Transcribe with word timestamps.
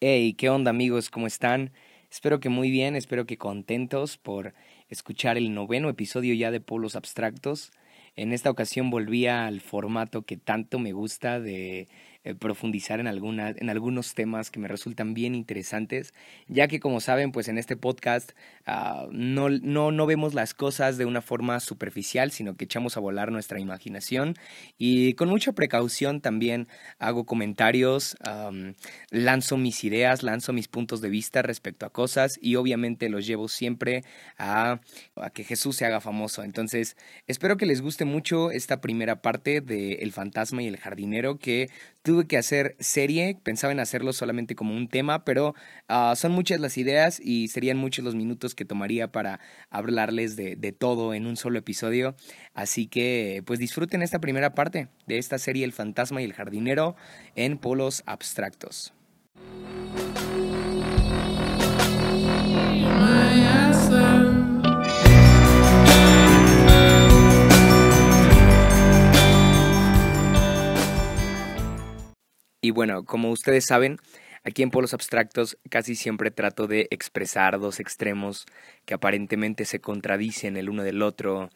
Hey, 0.00 0.34
¿qué 0.34 0.50
onda 0.50 0.70
amigos? 0.70 1.08
¿Cómo 1.10 1.28
están? 1.28 1.72
Espero 2.10 2.40
que 2.40 2.48
muy 2.48 2.72
bien, 2.72 2.96
espero 2.96 3.26
que 3.26 3.38
contentos 3.38 4.18
por 4.18 4.54
escuchar 4.88 5.36
el 5.36 5.54
noveno 5.54 5.88
episodio 5.88 6.34
ya 6.34 6.50
de 6.50 6.60
Polos 6.60 6.96
Abstractos. 6.96 7.70
En 8.18 8.32
esta 8.32 8.50
ocasión 8.50 8.90
volví 8.90 9.28
al 9.28 9.60
formato 9.60 10.22
que 10.22 10.36
tanto 10.36 10.80
me 10.80 10.90
gusta 10.90 11.38
de 11.38 11.86
eh, 12.24 12.34
profundizar 12.34 13.00
en, 13.00 13.06
alguna, 13.06 13.50
en 13.50 13.70
algunos 13.70 14.14
temas 14.14 14.50
que 14.50 14.58
me 14.58 14.68
resultan 14.68 15.14
bien 15.14 15.34
interesantes, 15.34 16.14
ya 16.48 16.66
que 16.66 16.80
como 16.80 17.00
saben, 17.00 17.32
pues 17.32 17.48
en 17.48 17.58
este 17.58 17.76
podcast 17.76 18.32
uh, 18.66 19.08
no, 19.12 19.48
no, 19.48 19.92
no 19.92 20.06
vemos 20.06 20.34
las 20.34 20.52
cosas 20.52 20.98
de 20.98 21.04
una 21.04 21.22
forma 21.22 21.60
superficial, 21.60 22.30
sino 22.32 22.56
que 22.56 22.64
echamos 22.64 22.96
a 22.96 23.00
volar 23.00 23.30
nuestra 23.30 23.60
imaginación 23.60 24.34
y 24.78 25.14
con 25.14 25.28
mucha 25.28 25.52
precaución 25.52 26.20
también 26.20 26.68
hago 26.98 27.24
comentarios, 27.24 28.16
um, 28.26 28.74
lanzo 29.10 29.56
mis 29.56 29.84
ideas, 29.84 30.22
lanzo 30.22 30.52
mis 30.52 30.68
puntos 30.68 31.00
de 31.00 31.10
vista 31.10 31.42
respecto 31.42 31.86
a 31.86 31.90
cosas 31.90 32.38
y 32.42 32.56
obviamente 32.56 33.08
los 33.08 33.26
llevo 33.26 33.48
siempre 33.48 34.02
a, 34.38 34.80
a 35.16 35.30
que 35.30 35.44
Jesús 35.44 35.76
se 35.76 35.86
haga 35.86 36.00
famoso. 36.00 36.42
Entonces, 36.42 36.96
espero 37.26 37.56
que 37.56 37.66
les 37.66 37.80
guste 37.80 38.04
mucho 38.04 38.50
esta 38.50 38.80
primera 38.80 39.22
parte 39.22 39.60
de 39.60 39.94
El 39.94 40.12
fantasma 40.12 40.62
y 40.62 40.66
el 40.66 40.76
jardinero 40.76 41.38
que 41.38 41.70
tuve 42.08 42.26
que 42.26 42.38
hacer 42.38 42.74
serie, 42.80 43.38
pensaba 43.42 43.70
en 43.70 43.80
hacerlo 43.80 44.14
solamente 44.14 44.54
como 44.54 44.74
un 44.74 44.88
tema, 44.88 45.26
pero 45.26 45.54
uh, 45.90 46.16
son 46.16 46.32
muchas 46.32 46.58
las 46.58 46.78
ideas 46.78 47.20
y 47.22 47.48
serían 47.48 47.76
muchos 47.76 48.02
los 48.02 48.14
minutos 48.14 48.54
que 48.54 48.64
tomaría 48.64 49.12
para 49.12 49.40
hablarles 49.68 50.34
de, 50.34 50.56
de 50.56 50.72
todo 50.72 51.12
en 51.12 51.26
un 51.26 51.36
solo 51.36 51.58
episodio. 51.58 52.16
Así 52.54 52.86
que 52.86 53.42
pues 53.44 53.58
disfruten 53.58 54.00
esta 54.00 54.20
primera 54.20 54.54
parte 54.54 54.88
de 55.06 55.18
esta 55.18 55.36
serie 55.36 55.66
El 55.66 55.74
fantasma 55.74 56.22
y 56.22 56.24
el 56.24 56.32
jardinero 56.32 56.96
en 57.36 57.58
polos 57.58 58.02
abstractos. 58.06 58.94
Y 72.60 72.72
bueno, 72.72 73.04
como 73.04 73.30
ustedes 73.30 73.66
saben, 73.66 73.98
aquí 74.42 74.62
en 74.62 74.70
Polos 74.70 74.92
Abstractos 74.92 75.58
casi 75.70 75.94
siempre 75.94 76.32
trato 76.32 76.66
de 76.66 76.88
expresar 76.90 77.60
dos 77.60 77.78
extremos 77.78 78.46
que 78.84 78.94
aparentemente 78.94 79.64
se 79.64 79.80
contradicen 79.80 80.56
el 80.56 80.68
uno 80.68 80.82
del 80.82 81.02
otro. 81.02 81.50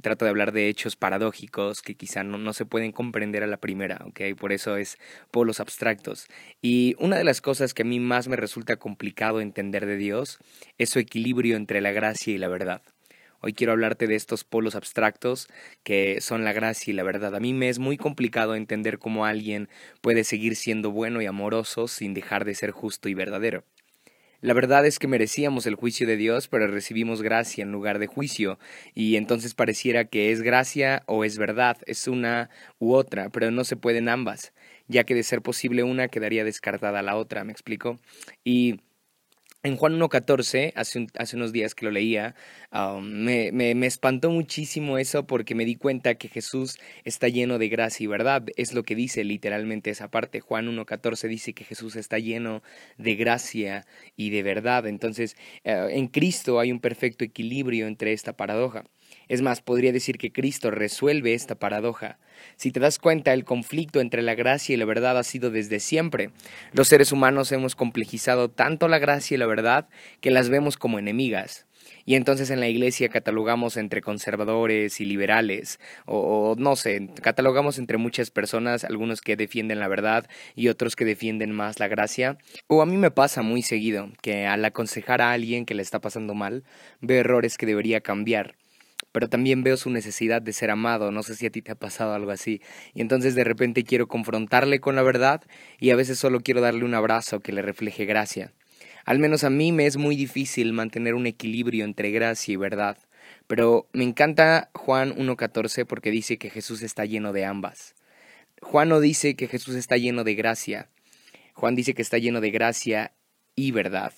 Trato 0.00 0.24
de 0.24 0.30
hablar 0.30 0.52
de 0.52 0.68
hechos 0.68 0.96
paradójicos 0.96 1.82
que 1.82 1.94
quizá 1.94 2.22
no, 2.22 2.38
no, 2.38 2.52
se 2.54 2.64
pueden 2.64 2.92
comprender 2.92 3.42
a 3.42 3.46
la 3.46 3.58
primera, 3.58 4.00
¿ok? 4.06 4.38
Por 4.38 4.52
eso 4.52 4.76
es 4.76 4.98
polos 5.30 5.60
abstractos. 5.60 6.28
Y 6.62 6.96
una 6.98 7.18
de 7.18 7.24
las 7.24 7.40
cosas 7.42 7.74
que 7.74 7.82
a 7.82 7.86
mí 7.86 8.00
más 8.00 8.28
me 8.28 8.36
resulta 8.36 8.76
complicado 8.76 9.40
entender 9.40 9.86
de 9.86 9.96
Dios 9.96 10.38
es 10.78 10.90
su 10.90 10.98
equilibrio 10.98 11.56
entre 11.56 11.82
la 11.82 11.92
gracia 11.92 12.32
y 12.34 12.38
la 12.38 12.48
verdad. 12.48 12.82
Hoy 13.46 13.52
quiero 13.52 13.74
hablarte 13.74 14.06
de 14.06 14.14
estos 14.14 14.42
polos 14.42 14.74
abstractos 14.74 15.48
que 15.82 16.22
son 16.22 16.44
la 16.44 16.54
gracia 16.54 16.92
y 16.92 16.94
la 16.94 17.02
verdad. 17.02 17.34
A 17.34 17.40
mí 17.40 17.52
me 17.52 17.68
es 17.68 17.78
muy 17.78 17.98
complicado 17.98 18.54
entender 18.54 18.98
cómo 18.98 19.26
alguien 19.26 19.68
puede 20.00 20.24
seguir 20.24 20.56
siendo 20.56 20.90
bueno 20.90 21.20
y 21.20 21.26
amoroso 21.26 21.86
sin 21.86 22.14
dejar 22.14 22.46
de 22.46 22.54
ser 22.54 22.70
justo 22.70 23.10
y 23.10 23.12
verdadero. 23.12 23.62
La 24.40 24.54
verdad 24.54 24.86
es 24.86 24.98
que 24.98 25.08
merecíamos 25.08 25.66
el 25.66 25.74
juicio 25.74 26.06
de 26.06 26.16
Dios, 26.16 26.48
pero 26.48 26.68
recibimos 26.68 27.20
gracia 27.20 27.60
en 27.60 27.70
lugar 27.70 27.98
de 27.98 28.06
juicio, 28.06 28.58
y 28.94 29.16
entonces 29.16 29.52
pareciera 29.52 30.06
que 30.06 30.32
es 30.32 30.40
gracia 30.40 31.02
o 31.04 31.22
es 31.22 31.36
verdad, 31.36 31.76
es 31.84 32.08
una 32.08 32.48
u 32.78 32.94
otra, 32.94 33.28
pero 33.28 33.50
no 33.50 33.64
se 33.64 33.76
pueden 33.76 34.08
ambas, 34.08 34.54
ya 34.88 35.04
que 35.04 35.14
de 35.14 35.22
ser 35.22 35.42
posible 35.42 35.82
una 35.82 36.08
quedaría 36.08 36.44
descartada 36.44 37.02
la 37.02 37.16
otra, 37.16 37.44
¿me 37.44 37.52
explico? 37.52 38.00
Y 38.42 38.80
en 39.64 39.78
Juan 39.78 39.98
1.14, 39.98 40.72
hace, 40.76 41.06
hace 41.18 41.36
unos 41.36 41.50
días 41.50 41.74
que 41.74 41.86
lo 41.86 41.90
leía, 41.90 42.34
um, 42.70 43.02
me, 43.02 43.86
espantó 43.86 44.30
muchísimo 44.30 44.98
eso 44.98 45.26
porque 45.26 45.54
me 45.54 45.64
di 45.64 45.76
cuenta 45.76 46.16
que 46.16 46.28
Jesús 46.28 46.78
está 47.04 47.28
lleno 47.28 47.58
de 47.58 47.70
gracia 47.70 48.04
y 48.04 48.06
verdad. 48.06 48.44
Es 48.56 48.74
lo 48.74 48.82
que 48.82 48.94
dice 48.94 49.24
literalmente 49.24 49.88
esa 49.88 50.08
parte. 50.10 50.40
Juan 50.40 50.68
1.14 50.68 51.28
dice 51.28 51.54
que 51.54 51.64
Jesús 51.64 51.96
está 51.96 52.18
lleno 52.18 52.62
de 52.98 53.16
gracia 53.16 53.86
y 54.16 54.28
de 54.28 54.42
verdad. 54.42 54.86
Entonces, 54.86 55.34
uh, 55.64 55.88
en 55.88 56.08
Cristo 56.08 56.60
hay 56.60 56.70
un 56.70 56.80
perfecto 56.80 57.24
equilibrio 57.24 57.86
entre 57.86 58.12
esta 58.12 58.34
paradoja. 58.34 58.84
Es 59.28 59.42
más, 59.42 59.60
podría 59.62 59.92
decir 59.92 60.18
que 60.18 60.32
Cristo 60.32 60.70
resuelve 60.70 61.34
esta 61.34 61.54
paradoja. 61.54 62.18
Si 62.56 62.70
te 62.70 62.80
das 62.80 62.98
cuenta, 62.98 63.32
el 63.32 63.44
conflicto 63.44 64.00
entre 64.00 64.22
la 64.22 64.34
gracia 64.34 64.74
y 64.74 64.76
la 64.76 64.84
verdad 64.84 65.18
ha 65.18 65.22
sido 65.22 65.50
desde 65.50 65.80
siempre. 65.80 66.30
Los 66.72 66.88
seres 66.88 67.12
humanos 67.12 67.52
hemos 67.52 67.76
complejizado 67.76 68.50
tanto 68.50 68.88
la 68.88 68.98
gracia 68.98 69.34
y 69.34 69.38
la 69.38 69.46
verdad 69.46 69.88
que 70.20 70.30
las 70.30 70.48
vemos 70.48 70.76
como 70.76 70.98
enemigas. 70.98 71.66
Y 72.06 72.16
entonces 72.16 72.50
en 72.50 72.60
la 72.60 72.68
iglesia 72.68 73.08
catalogamos 73.08 73.76
entre 73.76 74.02
conservadores 74.02 75.00
y 75.00 75.04
liberales, 75.04 75.80
o, 76.06 76.54
no 76.58 76.76
sé, 76.76 77.08
catalogamos 77.22 77.78
entre 77.78 77.98
muchas 77.98 78.30
personas, 78.30 78.84
algunos 78.84 79.20
que 79.20 79.36
defienden 79.36 79.80
la 79.80 79.88
verdad 79.88 80.28
y 80.54 80.68
otros 80.68 80.96
que 80.96 81.04
defienden 81.04 81.52
más 81.52 81.80
la 81.80 81.88
gracia. 81.88 82.38
O 82.66 82.82
a 82.82 82.86
mí 82.86 82.96
me 82.96 83.10
pasa 83.10 83.42
muy 83.42 83.62
seguido 83.62 84.10
que 84.22 84.46
al 84.46 84.64
aconsejar 84.64 85.22
a 85.22 85.32
alguien 85.32 85.66
que 85.66 85.74
le 85.74 85.82
está 85.82 86.00
pasando 86.00 86.34
mal, 86.34 86.64
veo 87.00 87.20
errores 87.20 87.56
que 87.56 87.66
debería 87.66 88.00
cambiar 88.00 88.54
pero 89.14 89.28
también 89.28 89.62
veo 89.62 89.76
su 89.76 89.90
necesidad 89.90 90.42
de 90.42 90.52
ser 90.52 90.72
amado. 90.72 91.12
No 91.12 91.22
sé 91.22 91.36
si 91.36 91.46
a 91.46 91.50
ti 91.50 91.62
te 91.62 91.70
ha 91.70 91.76
pasado 91.76 92.14
algo 92.14 92.32
así. 92.32 92.60
Y 92.94 93.00
entonces 93.00 93.36
de 93.36 93.44
repente 93.44 93.84
quiero 93.84 94.08
confrontarle 94.08 94.80
con 94.80 94.96
la 94.96 95.04
verdad 95.04 95.40
y 95.78 95.90
a 95.90 95.96
veces 95.96 96.18
solo 96.18 96.40
quiero 96.40 96.60
darle 96.60 96.84
un 96.84 96.94
abrazo 96.94 97.38
que 97.38 97.52
le 97.52 97.62
refleje 97.62 98.06
gracia. 98.06 98.52
Al 99.04 99.20
menos 99.20 99.44
a 99.44 99.50
mí 99.50 99.70
me 99.70 99.86
es 99.86 99.98
muy 99.98 100.16
difícil 100.16 100.72
mantener 100.72 101.14
un 101.14 101.28
equilibrio 101.28 101.84
entre 101.84 102.10
gracia 102.10 102.54
y 102.54 102.56
verdad. 102.56 102.98
Pero 103.46 103.86
me 103.92 104.02
encanta 104.02 104.70
Juan 104.74 105.14
1.14 105.14 105.86
porque 105.86 106.10
dice 106.10 106.36
que 106.36 106.50
Jesús 106.50 106.82
está 106.82 107.04
lleno 107.04 107.32
de 107.32 107.44
ambas. 107.44 107.94
Juan 108.62 108.88
no 108.88 108.98
dice 108.98 109.36
que 109.36 109.46
Jesús 109.46 109.76
está 109.76 109.96
lleno 109.96 110.24
de 110.24 110.34
gracia. 110.34 110.88
Juan 111.52 111.76
dice 111.76 111.94
que 111.94 112.02
está 112.02 112.18
lleno 112.18 112.40
de 112.40 112.50
gracia 112.50 113.12
y 113.54 113.70
verdad. 113.70 114.12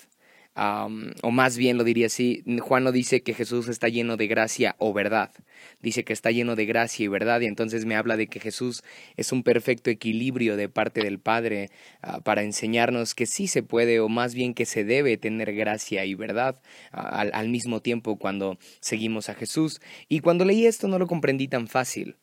O 0.56 1.30
más 1.30 1.58
bien 1.58 1.76
lo 1.76 1.84
diría 1.84 2.06
así, 2.06 2.42
Juan 2.60 2.84
no 2.84 2.90
dice 2.90 3.22
que 3.22 3.34
Jesús 3.34 3.68
está 3.68 3.88
lleno 3.88 4.16
de 4.16 4.26
gracia 4.26 4.74
o 4.78 4.94
verdad, 4.94 5.30
dice 5.82 6.02
que 6.02 6.14
está 6.14 6.30
lleno 6.30 6.56
de 6.56 6.64
gracia 6.64 7.04
y 7.04 7.08
verdad, 7.08 7.42
y 7.42 7.46
entonces 7.46 7.84
me 7.84 7.94
habla 7.94 8.16
de 8.16 8.26
que 8.26 8.40
Jesús 8.40 8.82
es 9.18 9.32
un 9.32 9.42
perfecto 9.42 9.90
equilibrio 9.90 10.56
de 10.56 10.70
parte 10.70 11.02
del 11.02 11.18
Padre 11.18 11.68
uh, 12.02 12.22
para 12.22 12.42
enseñarnos 12.42 13.14
que 13.14 13.26
sí 13.26 13.48
se 13.48 13.62
puede, 13.62 14.00
o 14.00 14.08
más 14.08 14.34
bien 14.34 14.54
que 14.54 14.64
se 14.64 14.84
debe 14.84 15.18
tener 15.18 15.54
gracia 15.54 16.06
y 16.06 16.14
verdad 16.14 16.62
uh, 16.94 17.00
al, 17.00 17.30
al 17.34 17.50
mismo 17.50 17.82
tiempo 17.82 18.16
cuando 18.16 18.58
seguimos 18.80 19.28
a 19.28 19.34
Jesús. 19.34 19.82
Y 20.08 20.20
cuando 20.20 20.46
leí 20.46 20.64
esto 20.64 20.88
no 20.88 20.98
lo 20.98 21.06
comprendí 21.06 21.48
tan 21.48 21.68
fácil. 21.68 22.16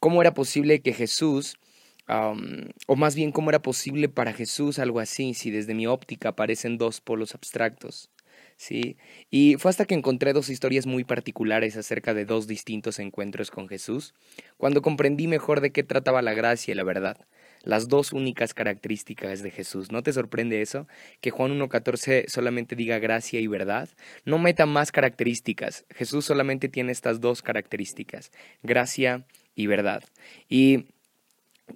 ¿Cómo 0.00 0.22
era 0.22 0.32
posible 0.32 0.80
que 0.80 0.94
Jesús 0.94 1.58
O 2.06 2.96
más 2.96 3.14
bien 3.14 3.32
cómo 3.32 3.50
era 3.50 3.62
posible 3.62 4.08
para 4.08 4.32
Jesús 4.32 4.78
algo 4.78 5.00
así, 5.00 5.34
si 5.34 5.50
desde 5.50 5.74
mi 5.74 5.86
óptica 5.86 6.30
aparecen 6.30 6.78
dos 6.78 7.00
polos 7.00 7.34
abstractos. 7.34 8.10
¿sí? 8.56 8.96
Y 9.30 9.56
fue 9.58 9.70
hasta 9.70 9.84
que 9.84 9.94
encontré 9.94 10.32
dos 10.32 10.48
historias 10.48 10.86
muy 10.86 11.04
particulares 11.04 11.76
acerca 11.76 12.14
de 12.14 12.24
dos 12.24 12.46
distintos 12.46 12.98
encuentros 12.98 13.50
con 13.50 13.68
Jesús, 13.68 14.14
cuando 14.56 14.82
comprendí 14.82 15.26
mejor 15.26 15.60
de 15.60 15.72
qué 15.72 15.82
trataba 15.82 16.22
la 16.22 16.34
gracia 16.34 16.72
y 16.72 16.74
la 16.74 16.84
verdad, 16.84 17.26
las 17.62 17.88
dos 17.88 18.12
únicas 18.12 18.54
características 18.54 19.42
de 19.42 19.50
Jesús. 19.50 19.90
¿No 19.90 20.02
te 20.02 20.12
sorprende 20.12 20.62
eso? 20.62 20.86
Que 21.20 21.30
Juan 21.30 21.58
1.14 21.58 22.28
solamente 22.28 22.76
diga 22.76 22.98
gracia 22.98 23.40
y 23.40 23.46
verdad. 23.46 23.88
No 24.24 24.38
meta 24.38 24.66
más 24.66 24.92
características. 24.92 25.86
Jesús 25.90 26.24
solamente 26.24 26.68
tiene 26.68 26.92
estas 26.92 27.20
dos 27.20 27.42
características, 27.42 28.32
gracia 28.62 29.26
y 29.54 29.66
verdad. 29.66 30.04
Y 30.48 30.86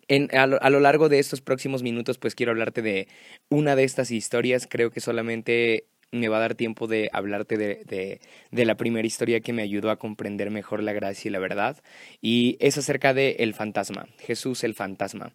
en, 0.08 0.28
a, 0.36 0.46
lo, 0.46 0.62
a, 0.62 0.70
lo, 0.70 0.80
largo 0.80 1.08
de 1.08 1.18
estos 1.18 1.40
próximos 1.40 1.82
minutos, 1.82 2.18
pues 2.18 2.34
quiero 2.34 2.52
hablarte 2.52 2.82
de 2.82 3.08
una 3.48 3.76
de 3.76 3.84
estas 3.84 4.10
historias. 4.10 4.66
Creo 4.68 4.90
que 4.90 5.00
solamente 5.00 5.88
me 6.10 6.28
va 6.28 6.38
a 6.38 6.40
dar 6.40 6.54
tiempo 6.54 6.86
de 6.86 7.10
hablarte 7.12 7.56
de, 7.56 8.20
de, 8.50 8.64
la 8.64 8.76
primera 8.76 9.06
historia 9.06 9.40
que 9.40 9.52
me 9.52 9.62
ayudó 9.62 9.90
a 9.90 9.98
comprender 9.98 10.50
mejor 10.50 10.82
la 10.82 10.92
gracia 10.92 11.28
y 11.28 11.32
la 11.32 11.38
verdad, 11.38 11.82
y 12.22 12.56
es 12.60 12.78
acerca 12.78 13.14
de 13.14 13.36
el 13.40 13.54
fantasma, 13.54 14.08
Jesús 14.18 14.64
el 14.64 14.74
fantasma. 14.74 15.32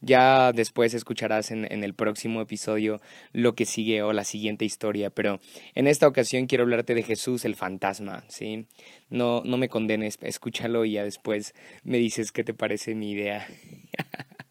Ya 0.00 0.52
después 0.52 0.94
escucharás 0.94 1.50
en, 1.50 1.70
en, 1.70 1.84
el 1.84 1.94
próximo 1.94 2.40
episodio 2.40 3.00
lo 3.32 3.54
que 3.54 3.66
sigue 3.66 4.02
o 4.02 4.12
la 4.12 4.24
siguiente 4.24 4.64
historia, 4.64 5.10
pero 5.10 5.40
en 5.74 5.86
esta 5.86 6.08
ocasión 6.08 6.46
quiero 6.46 6.64
hablarte 6.64 6.94
de 6.94 7.02
Jesús 7.02 7.44
el 7.44 7.54
fantasma, 7.54 8.24
¿sí? 8.28 8.66
No, 9.10 9.42
no 9.44 9.58
me 9.58 9.68
condenes, 9.68 10.18
escúchalo 10.22 10.84
y 10.84 10.92
ya 10.92 11.04
después 11.04 11.54
me 11.82 11.98
dices 11.98 12.32
qué 12.32 12.44
te 12.44 12.54
parece 12.54 12.94
mi 12.94 13.12
idea. 13.12 13.46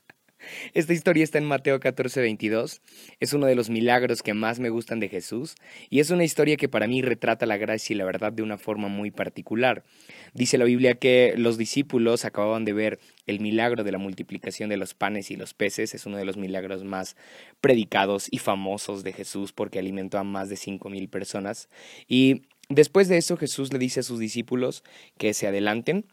Esta 0.73 0.93
historia 0.93 1.23
está 1.23 1.37
en 1.37 1.45
Mateo 1.45 1.79
14, 1.79 2.21
22. 2.21 2.81
Es 3.19 3.33
uno 3.33 3.45
de 3.45 3.55
los 3.55 3.69
milagros 3.69 4.23
que 4.23 4.33
más 4.33 4.59
me 4.59 4.69
gustan 4.69 4.99
de 4.99 5.09
Jesús 5.09 5.55
y 5.89 5.99
es 5.99 6.09
una 6.09 6.23
historia 6.23 6.57
que 6.57 6.69
para 6.69 6.87
mí 6.87 7.01
retrata 7.01 7.45
la 7.45 7.57
gracia 7.57 7.93
y 7.93 7.97
la 7.97 8.05
verdad 8.05 8.31
de 8.31 8.43
una 8.43 8.57
forma 8.57 8.87
muy 8.87 9.11
particular. 9.11 9.83
Dice 10.33 10.57
la 10.57 10.65
Biblia 10.65 10.95
que 10.95 11.33
los 11.37 11.57
discípulos 11.57 12.25
acababan 12.25 12.65
de 12.65 12.73
ver 12.73 12.99
el 13.27 13.39
milagro 13.39 13.83
de 13.83 13.91
la 13.91 13.97
multiplicación 13.97 14.69
de 14.69 14.77
los 14.77 14.93
panes 14.93 15.31
y 15.31 15.35
los 15.35 15.53
peces. 15.53 15.93
Es 15.93 16.05
uno 16.05 16.17
de 16.17 16.25
los 16.25 16.37
milagros 16.37 16.83
más 16.83 17.15
predicados 17.61 18.27
y 18.31 18.39
famosos 18.39 19.03
de 19.03 19.13
Jesús 19.13 19.53
porque 19.53 19.79
alimentó 19.79 20.17
a 20.17 20.23
más 20.23 20.49
de 20.49 20.55
cinco 20.55 20.89
mil 20.89 21.09
personas. 21.09 21.69
Y 22.07 22.43
después 22.69 23.07
de 23.07 23.17
eso 23.17 23.37
Jesús 23.37 23.71
le 23.73 23.79
dice 23.79 24.01
a 24.01 24.03
sus 24.03 24.19
discípulos 24.19 24.83
que 25.17 25.33
se 25.33 25.47
adelanten 25.47 26.05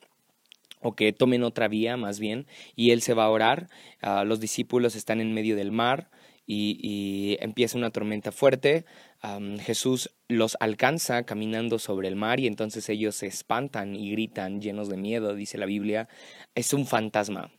o 0.81 0.95
que 0.95 1.13
tomen 1.13 1.43
otra 1.43 1.69
vía 1.69 1.97
más 1.97 2.21
bien, 2.21 2.47
y 2.75 2.91
él 2.91 3.03
se 3.03 3.15
va 3.15 3.25
a 3.25 3.31
orar, 3.31 3.69
ah, 4.03 4.25
los 4.25 4.41
discípulos 4.41 4.97
están 4.97 5.21
en 5.21 5.33
medio 5.35 5.57
del 5.57 5.73
mar 5.73 6.11
y, 6.47 7.37
empieza 7.41 7.79
una 7.79 7.91
tormenta 7.91 8.33
fuerte, 8.33 8.85
Jesús 9.61 10.11
los 10.29 10.57
alcanza 10.59 11.23
caminando 11.25 11.79
sobre 11.79 12.09
el 12.09 12.17
mar 12.17 12.41
y 12.41 12.47
entonces 12.47 12.89
ellos 12.89 13.15
se 13.15 13.27
espantan 13.27 13.95
y 13.95 14.11
gritan 14.11 14.61
llenos 14.61 14.89
de 14.89 14.97
miedo, 14.97 15.35
dice 15.35 15.59
la 15.59 15.67
Biblia, 15.67 16.09
es 16.55 16.73
un 16.73 16.87
fantasma. 16.87 17.53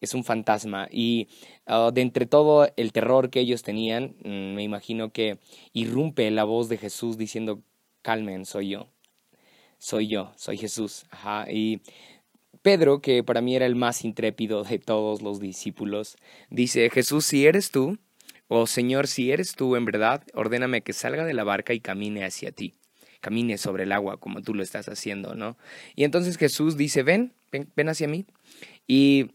Es 0.00 0.14
un 0.14 0.24
fantasma 0.24 0.88
y 0.90 1.28
ah, 1.66 1.90
de 1.92 2.00
entre 2.00 2.24
todo 2.24 2.70
el 2.76 2.92
terror 2.92 3.28
que 3.28 3.40
ellos 3.40 3.62
tenían, 3.62 4.14
mm, 4.24 4.54
me 4.54 4.62
imagino 4.62 5.12
que 5.12 5.38
irrumpe 5.74 6.30
la 6.30 6.44
voz 6.44 6.70
de 6.70 6.78
Jesús 6.78 7.18
diciendo, 7.18 7.60
calmen, 8.00 8.46
soy 8.46 8.70
yo, 8.70 8.88
soy 9.78 10.08
yo, 10.08 10.32
soy 10.36 10.56
Jesús. 10.56 11.04
Ajá. 11.10 11.50
Y 11.50 11.80
Pedro, 12.62 13.00
que 13.00 13.24
para 13.24 13.40
mí 13.40 13.56
era 13.56 13.66
el 13.66 13.76
más 13.76 14.04
intrépido 14.04 14.64
de 14.64 14.78
todos 14.78 15.22
los 15.22 15.40
discípulos, 15.40 16.16
dice, 16.50 16.90
Jesús, 16.90 17.24
si 17.24 17.46
eres 17.46 17.70
tú, 17.70 17.98
o 18.48 18.66
Señor, 18.66 19.06
si 19.06 19.30
eres 19.30 19.54
tú 19.54 19.76
en 19.76 19.84
verdad, 19.84 20.24
ordéname 20.34 20.82
que 20.82 20.92
salga 20.92 21.24
de 21.24 21.34
la 21.34 21.44
barca 21.44 21.72
y 21.72 21.80
camine 21.80 22.24
hacia 22.24 22.52
ti, 22.52 22.74
camine 23.20 23.56
sobre 23.58 23.84
el 23.84 23.92
agua 23.92 24.18
como 24.18 24.42
tú 24.42 24.54
lo 24.54 24.62
estás 24.62 24.88
haciendo, 24.88 25.34
¿no? 25.34 25.56
Y 25.94 26.04
entonces 26.04 26.36
Jesús 26.36 26.76
dice, 26.76 27.02
ven, 27.02 27.32
ven, 27.50 27.70
ven 27.76 27.88
hacia 27.88 28.08
mí. 28.08 28.26
Y 28.86 29.30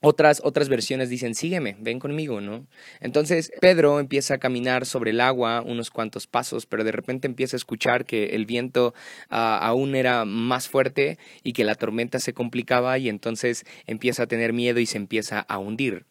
otras, 0.00 0.40
otras 0.44 0.68
versiones 0.68 1.10
dicen, 1.10 1.34
sígueme, 1.34 1.76
ven 1.78 1.98
conmigo, 1.98 2.40
¿no? 2.40 2.66
Entonces 3.00 3.52
Pedro 3.60 4.00
empieza 4.00 4.34
a 4.34 4.38
caminar 4.38 4.86
sobre 4.86 5.10
el 5.10 5.20
agua 5.20 5.62
unos 5.62 5.90
cuantos 5.90 6.26
pasos, 6.26 6.64
pero 6.66 6.84
de 6.84 6.92
repente 6.92 7.26
empieza 7.26 7.56
a 7.56 7.58
escuchar 7.58 8.06
que 8.06 8.34
el 8.36 8.46
viento 8.46 8.94
ah, 9.28 9.58
aún 9.58 9.94
era 9.94 10.24
más 10.24 10.68
fuerte 10.68 11.18
y 11.42 11.52
que 11.52 11.64
la 11.64 11.74
tormenta 11.74 12.18
se 12.18 12.32
complicaba 12.32 12.96
y 12.98 13.08
entonces 13.08 13.64
empieza 13.86 14.22
a 14.22 14.26
tener 14.26 14.52
miedo 14.54 14.80
y 14.80 14.86
se 14.86 14.96
empieza 14.96 15.40
a 15.40 15.58
hundir. 15.58 16.06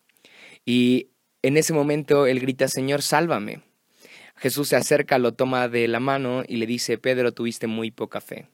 Y 0.65 1.09
en 1.41 1.57
ese 1.57 1.73
momento 1.73 2.27
él 2.27 2.39
grita, 2.39 2.67
Señor, 2.67 3.01
sálvame. 3.01 3.61
Jesús 4.35 4.69
se 4.69 4.75
acerca, 4.75 5.17
lo 5.17 5.33
toma 5.33 5.67
de 5.67 5.87
la 5.87 5.99
mano 5.99 6.43
y 6.47 6.57
le 6.57 6.65
dice, 6.65 6.97
Pedro, 6.97 7.33
tuviste 7.33 7.67
muy 7.67 7.91
poca 7.91 8.21
fe 8.21 8.47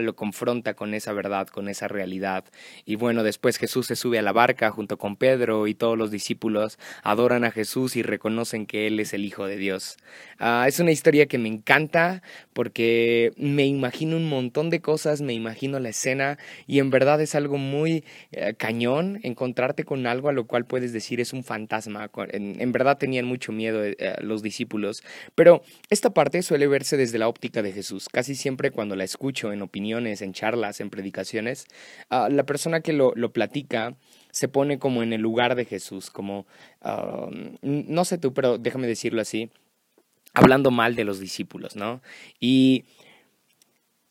lo 0.00 0.16
confronta 0.16 0.74
con 0.74 0.94
esa 0.94 1.12
verdad, 1.12 1.48
con 1.48 1.68
esa 1.68 1.88
realidad. 1.88 2.44
Y 2.84 2.96
bueno, 2.96 3.22
después 3.22 3.58
Jesús 3.58 3.86
se 3.86 3.96
sube 3.96 4.18
a 4.18 4.22
la 4.22 4.32
barca 4.32 4.70
junto 4.70 4.98
con 4.98 5.16
Pedro 5.16 5.66
y 5.66 5.74
todos 5.74 5.96
los 5.96 6.10
discípulos 6.10 6.78
adoran 7.02 7.44
a 7.44 7.50
Jesús 7.50 7.96
y 7.96 8.02
reconocen 8.02 8.66
que 8.66 8.86
Él 8.86 9.00
es 9.00 9.14
el 9.14 9.24
Hijo 9.24 9.46
de 9.46 9.56
Dios. 9.56 9.96
Ah, 10.38 10.64
es 10.68 10.80
una 10.80 10.92
historia 10.92 11.26
que 11.26 11.38
me 11.38 11.48
encanta 11.48 12.22
porque 12.52 13.32
me 13.36 13.66
imagino 13.66 14.16
un 14.16 14.28
montón 14.28 14.70
de 14.70 14.80
cosas, 14.80 15.20
me 15.20 15.32
imagino 15.32 15.78
la 15.80 15.90
escena 15.90 16.38
y 16.66 16.78
en 16.78 16.90
verdad 16.90 17.20
es 17.20 17.34
algo 17.34 17.58
muy 17.58 18.04
eh, 18.32 18.54
cañón 18.56 19.20
encontrarte 19.22 19.84
con 19.84 20.06
algo 20.06 20.28
a 20.28 20.32
lo 20.32 20.46
cual 20.46 20.64
puedes 20.64 20.92
decir 20.92 21.20
es 21.20 21.32
un 21.32 21.44
fantasma. 21.44 22.10
En, 22.30 22.72
verdad 22.72 22.98
tenían 22.98 23.26
mucho 23.26 23.52
miedo 23.52 23.84
eh, 23.84 23.96
los 24.20 24.42
discípulos, 24.42 25.02
pero 25.34 25.62
esta 25.90 26.10
parte 26.10 26.42
suele 26.42 26.66
verse 26.66 26.96
desde 26.96 27.18
la 27.18 27.28
óptica 27.28 27.62
de 27.62 27.72
Jesús. 27.72 28.08
Casi 28.08 28.34
siempre 28.34 28.70
cuando 28.70 28.96
la 28.96 29.04
escucho 29.04 29.52
en 29.52 29.62
opiniones, 29.74 30.22
en 30.22 30.32
charlas, 30.32 30.80
en 30.80 30.88
predicaciones, 30.88 31.66
ah, 32.08 32.28
la 32.30 32.46
persona 32.46 32.80
que 32.80 32.92
lo, 32.92 33.12
platica 33.32 33.96
se 34.30 34.46
pone 34.46 34.78
como 34.78 35.02
en 35.02 35.12
el 35.12 35.20
lugar 35.20 35.56
de 35.56 35.64
Jesús, 35.64 36.10
como, 36.10 36.46
no 37.62 38.04
sé 38.04 38.18
tú, 38.18 38.32
pero 38.32 38.58
déjame 38.58 38.86
decirlo 38.86 39.20
así, 39.20 39.50
hablando 40.32 40.70
mal 40.70 40.94
de 40.94 41.02
los 41.02 41.18
discípulos, 41.18 41.74
¿no? 41.74 42.02
Y 42.38 42.84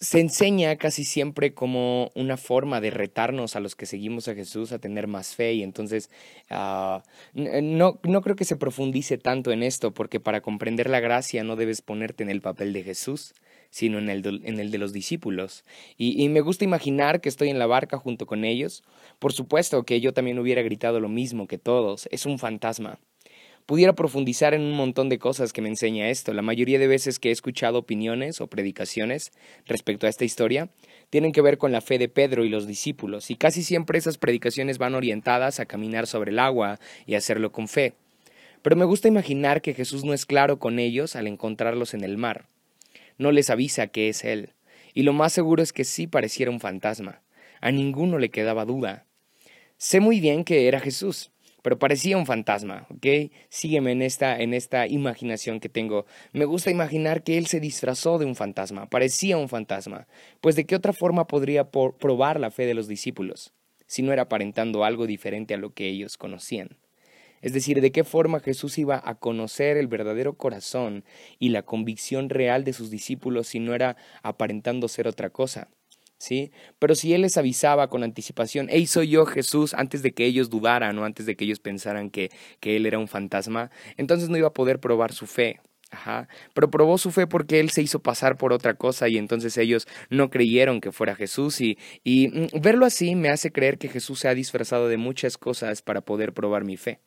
se 0.02 0.20
enseña 0.20 0.76
casi 0.76 1.06
siempre 1.06 1.54
como 1.54 2.12
una 2.14 2.36
forma 2.36 2.82
de 2.82 2.92
retarnos 2.92 3.56
a 3.56 3.62
los 3.62 3.76
que 3.76 3.86
seguimos 3.86 4.28
a 4.28 4.36
Jesús 4.36 4.74
a 4.74 4.80
tener 4.80 5.08
más 5.08 5.34
fe 5.34 5.54
y 5.54 5.64
entonces 5.64 6.10
ah, 6.50 7.04
no, 7.34 8.02
no 8.04 8.22
creo 8.22 8.36
que 8.36 8.44
se 8.44 8.58
profundice 8.58 9.18
tanto 9.18 9.54
en 9.54 9.64
esto 9.64 9.94
porque 9.94 10.20
para 10.20 10.42
comprender 10.42 10.90
la 10.90 11.00
gracia 11.00 11.46
no 11.46 11.56
debes 11.56 11.82
ponerte 11.82 12.22
en 12.24 12.30
el 12.30 12.42
papel 12.42 12.74
de 12.74 12.84
Jesús, 12.84 13.34
sino 13.74 13.98
en 13.98 14.08
el 14.08 14.22
de, 14.22 14.40
en 14.44 14.60
el 14.60 14.70
de 14.70 14.78
los 14.78 14.94
discípulos. 14.94 15.66
Y, 15.98 16.24
y, 16.24 16.30
me 16.30 16.42
gusta 16.42 16.64
imaginar 16.64 17.22
que 17.22 17.30
estoy 17.30 17.50
en 17.50 17.58
la 17.58 17.66
barca 17.66 17.98
junto 17.98 18.28
con 18.28 18.46
ellos. 18.46 18.84
Por 19.18 19.34
supuesto 19.34 19.82
que 19.82 20.00
yo 20.00 20.14
también 20.14 20.38
hubiera 20.38 20.62
gritado 20.62 21.00
lo 21.00 21.10
mismo 21.10 21.48
que 21.48 21.58
todos. 21.58 22.08
Es 22.12 22.28
un 22.28 22.38
fantasma. 22.38 23.00
Pudiera 23.66 23.94
profundizar 23.94 24.54
en 24.54 24.62
un 24.62 24.74
montón 24.74 25.10
de 25.10 25.18
cosas 25.18 25.54
que 25.54 25.64
me 25.64 25.70
enseña 25.70 26.10
esto. 26.10 26.36
La 26.36 26.44
mayoría 26.44 26.78
de 26.78 26.86
veces 26.86 27.18
que 27.18 27.30
he 27.30 27.32
escuchado 27.32 27.80
opiniones 27.80 28.42
o 28.42 28.48
predicaciones 28.48 29.32
respecto 29.66 30.06
a 30.06 30.10
esta 30.12 30.24
historia 30.24 30.70
tienen 31.10 31.32
que 31.32 31.42
ver 31.42 31.58
con 31.58 31.72
la 31.72 31.82
fe 31.82 31.98
de 31.98 32.10
Pedro 32.10 32.46
y 32.46 32.50
los 32.50 32.68
discípulos, 32.68 33.32
y 33.32 33.36
casi 33.36 33.64
siempre 33.64 33.98
esas 33.98 34.20
predicaciones 34.20 34.78
van 34.78 34.94
orientadas 34.94 35.60
a 35.60 35.66
caminar 35.66 36.06
sobre 36.06 36.30
el 36.30 36.38
agua 36.38 36.80
y 37.08 37.16
hacerlo 37.16 37.52
con 37.52 37.68
fe. 37.68 37.94
Pero 38.62 38.76
me 38.76 38.86
gusta 38.86 39.08
imaginar 39.08 39.64
que 39.64 39.74
Jesús 39.74 40.04
no 40.04 40.14
es 40.14 40.28
claro 40.28 40.60
con 40.60 40.78
ellos 40.78 41.16
al 41.16 41.26
encontrarlos 41.26 41.96
en 41.96 42.04
el 42.04 42.18
mar 42.18 42.46
no 43.18 43.32
les 43.32 43.50
avisa 43.50 43.88
que 43.88 44.10
es 44.10 44.24
él. 44.24 44.54
Y 44.94 45.04
lo 45.04 45.14
más 45.14 45.34
seguro 45.34 45.64
es 45.64 45.74
que 45.74 45.84
sí 45.84 46.08
pareciera 46.08 46.52
un 46.52 46.60
fantasma. 46.60 47.22
A 47.62 47.72
ninguno 47.72 48.20
le 48.20 48.30
quedaba 48.30 48.66
duda. 48.66 49.06
Sé 49.78 50.00
muy 50.00 50.20
bien 50.20 50.44
que 50.44 50.68
era 50.68 50.80
Jesús, 50.80 51.32
pero 51.64 51.80
parecía 51.80 52.18
un 52.18 52.26
fantasma, 52.26 52.86
¿ok? 52.90 53.32
Sígueme 53.50 53.94
en 53.94 54.02
esta, 54.02 54.40
en 54.40 54.54
esta 54.54 54.86
imaginación 54.86 55.60
que 55.60 55.70
tengo. 55.70 56.06
Me 56.34 56.46
gusta 56.46 56.70
imaginar 56.70 57.24
que 57.24 57.38
él 57.38 57.48
se 57.48 57.60
disfrazó 57.60 58.20
de 58.20 58.26
un 58.26 58.36
fantasma, 58.36 58.90
parecía 58.90 59.38
un 59.38 59.50
fantasma, 59.50 60.08
pues 60.42 60.56
de 60.56 60.66
qué 60.66 60.76
otra 60.76 60.94
forma 60.94 61.26
podría 61.26 61.72
probar 61.72 62.40
la 62.40 62.52
fe 62.52 62.66
de 62.66 62.74
los 62.74 62.88
discípulos, 62.88 63.54
si 63.88 64.04
no 64.04 64.12
era 64.12 64.24
aparentando 64.24 64.84
algo 64.84 65.08
diferente 65.08 65.54
a 65.54 65.58
lo 65.58 65.74
que 65.74 65.88
ellos 65.88 66.18
conocían. 66.18 66.78
Es 67.44 67.52
decir, 67.52 67.82
de 67.82 67.92
qué 67.92 68.06
forma 68.06 68.40
Jesús 68.40 68.78
iba 68.78 69.02
a 69.04 69.16
conocer 69.16 69.76
el 69.76 69.88
verdadero 69.88 70.38
corazón 70.38 71.04
y 71.40 71.50
la 71.50 71.64
convicción 71.64 72.30
real 72.30 72.64
de 72.64 72.72
sus 72.72 72.90
discípulos 72.90 73.48
si 73.48 73.60
no 73.60 73.76
era 73.76 73.98
aparentando 74.24 74.88
ser 74.88 75.10
otra 75.10 75.30
cosa. 75.30 75.68
¿Sí? 76.18 76.54
Pero 76.80 76.96
si 76.96 77.14
Él 77.14 77.24
les 77.24 77.36
avisaba 77.36 77.90
con 77.90 78.02
anticipación, 78.02 78.68
hey, 78.70 78.88
soy 78.88 79.10
yo 79.10 79.26
Jesús, 79.26 79.74
antes 79.74 80.02
de 80.04 80.14
que 80.14 80.26
ellos 80.26 80.50
dudaran 80.50 80.98
o 80.98 81.04
antes 81.04 81.26
de 81.26 81.36
que 81.36 81.44
ellos 81.44 81.60
pensaran 81.60 82.10
que, 82.10 82.32
que 82.62 82.78
Él 82.78 82.86
era 82.86 82.98
un 82.98 83.10
fantasma, 83.10 83.72
entonces 83.98 84.30
no 84.30 84.38
iba 84.38 84.48
a 84.48 84.54
poder 84.54 84.80
probar 84.80 85.12
su 85.12 85.28
fe. 85.28 85.60
Ajá. 85.92 86.30
Pero 86.54 86.72
probó 86.72 86.98
su 86.98 87.12
fe 87.12 87.28
porque 87.28 87.60
él 87.60 87.70
se 87.70 87.84
hizo 87.84 88.00
pasar 88.00 88.36
por 88.38 88.52
otra 88.52 88.74
cosa 88.74 89.10
y 89.10 89.18
entonces 89.18 89.58
ellos 89.58 89.88
no 90.10 90.32
creyeron 90.32 90.82
que 90.82 90.92
fuera 90.92 91.14
Jesús 91.14 91.62
y, 91.62 91.78
y 92.04 92.30
mm, 92.30 92.62
verlo 92.62 92.88
así 92.88 93.14
me 93.14 93.30
hace 93.30 93.52
creer 93.52 93.78
que 93.78 93.90
Jesús 93.90 94.22
se 94.22 94.28
ha 94.28 94.34
disfrazado 94.34 94.88
de 94.88 94.98
muchas 94.98 95.38
cosas 95.38 95.84
para 95.84 96.02
poder 96.02 96.34
probar 96.34 96.64
mi 96.64 96.78
fe 96.78 97.00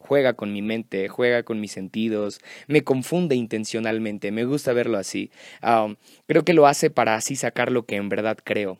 juega 0.00 0.32
con 0.34 0.52
mi 0.52 0.62
mente, 0.62 1.08
juega 1.08 1.42
con 1.44 1.60
mis 1.60 1.72
sentidos, 1.72 2.40
me 2.66 2.82
confunde 2.82 3.36
intencionalmente, 3.36 4.32
me 4.32 4.44
gusta 4.44 4.72
verlo 4.72 4.98
así. 4.98 5.30
creo 6.26 6.44
que 6.44 6.54
lo 6.54 6.66
hace 6.66 6.90
para 6.90 7.14
así 7.14 7.36
sacar 7.36 7.70
lo 7.70 7.84
que 7.86 7.96
en 7.96 8.08
verdad 8.08 8.38
creo. 8.42 8.78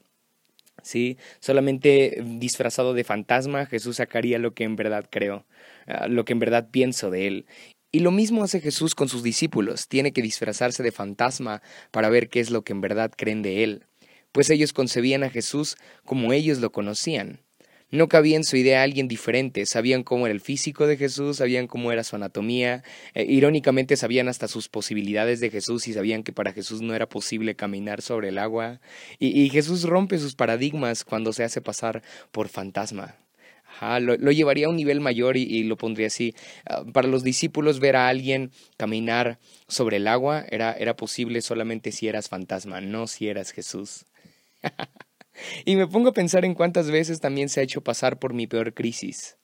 ¿Sí? 0.83 1.19
Solamente 1.41 2.23
disfrazado 2.25 2.95
de 2.95 3.05
fantasma, 3.05 3.67
Jesús 3.67 3.97
sacaría 3.97 4.39
lo 4.39 4.55
que 4.55 4.65
en 4.65 4.77
verdad 4.77 5.07
creo, 5.11 5.45
ah, 5.87 6.09
lo 6.09 6.25
que 6.25 6.33
en 6.33 6.39
verdad 6.39 6.69
pienso 6.71 7.11
de 7.11 7.27
él. 7.27 7.47
Y 7.93 7.99
lo 8.01 8.13
mismo 8.13 8.43
hace 8.43 8.61
Jesús 8.61 8.95
con 8.95 9.09
sus 9.09 9.23
discípulos, 9.23 9.89
tiene 9.89 10.13
que 10.13 10.23
disfrazarse 10.23 10.83
de 10.83 10.91
fantasma 10.91 11.61
para 11.91 12.09
ver 12.09 12.31
qué 12.31 12.41
es 12.41 12.51
lo 12.51 12.63
que 12.63 12.73
en 12.73 12.81
verdad 12.81 13.13
creen 13.15 13.43
de 13.43 13.63
él, 13.63 13.85
pues 14.33 14.49
ellos 14.49 14.73
concebían 14.73 15.23
a 15.23 15.31
Jesús 15.31 15.77
como 16.05 16.33
ellos 16.33 16.61
lo 16.61 16.73
conocían. 16.73 17.41
No 17.91 18.09
cabía 18.09 18.37
en 18.37 18.45
su 18.45 18.57
idea 18.57 18.83
alguien 18.83 19.09
diferente. 19.09 19.67
Sabían 19.67 20.05
cómo 20.05 20.27
era 20.27 20.33
el 20.33 20.41
físico 20.41 20.87
de 20.87 20.97
Jesús, 20.97 21.39
sabían 21.39 21.67
cómo 21.67 21.91
era 21.91 22.05
su 22.05 22.15
anatomía. 22.15 22.85
Eh, 23.15 23.27
irónicamente 23.29 23.97
sabían 23.97 24.29
hasta 24.29 24.47
sus 24.47 24.69
posibilidades 24.69 25.41
de 25.41 25.51
Jesús 25.51 25.89
y 25.89 25.93
sabían 25.93 26.23
que 26.23 26.33
para 26.33 26.53
Jesús 26.53 26.83
no 26.83 26.95
era 26.95 27.09
posible 27.09 27.57
caminar 27.57 28.01
sobre 28.01 28.29
el 28.29 28.39
agua. 28.39 28.81
Y, 29.19 29.51
Jesús 29.51 29.83
rompe 29.83 30.19
sus 30.19 30.37
paradigmas 30.37 31.05
cuando 31.05 31.33
se 31.33 31.43
hace 31.43 31.61
pasar 31.61 32.03
por 32.31 32.49
fantasma. 32.49 33.17
lo, 34.01 34.31
llevaría 34.31 34.67
a 34.67 34.71
un 34.71 34.77
nivel 34.77 35.01
mayor 35.01 35.37
y, 35.37 35.65
lo 35.65 35.77
pondría 35.77 36.07
así. 36.07 36.35
Ah, 36.67 36.85
para 36.93 37.09
los 37.09 37.25
discípulos 37.25 37.81
ver 37.81 37.97
a 37.97 38.09
alguien 38.09 38.53
caminar 38.77 39.41
sobre 39.67 39.97
el 39.97 40.07
agua 40.07 40.45
era, 40.49 40.73
era 40.75 40.95
posible 40.95 41.43
solamente 41.43 41.91
si 41.91 42.07
eras 42.07 42.29
fantasma, 42.29 42.81
no 42.81 43.09
si 43.09 43.29
eras 43.29 43.51
Jesús. 43.51 44.07
Y 45.65 45.77
me 45.77 45.87
pongo 45.87 46.11
a 46.11 46.15
pensar 46.15 46.45
en 46.45 46.55
cuántas 46.55 46.91
veces 46.91 47.21
también 47.21 47.49
se 47.49 47.61
ha 47.61 47.63
hecho 47.63 47.83
pasar 47.83 48.19
por 48.19 48.35
mi 48.35 48.47
peor 48.47 48.75
crisis. 48.75 49.37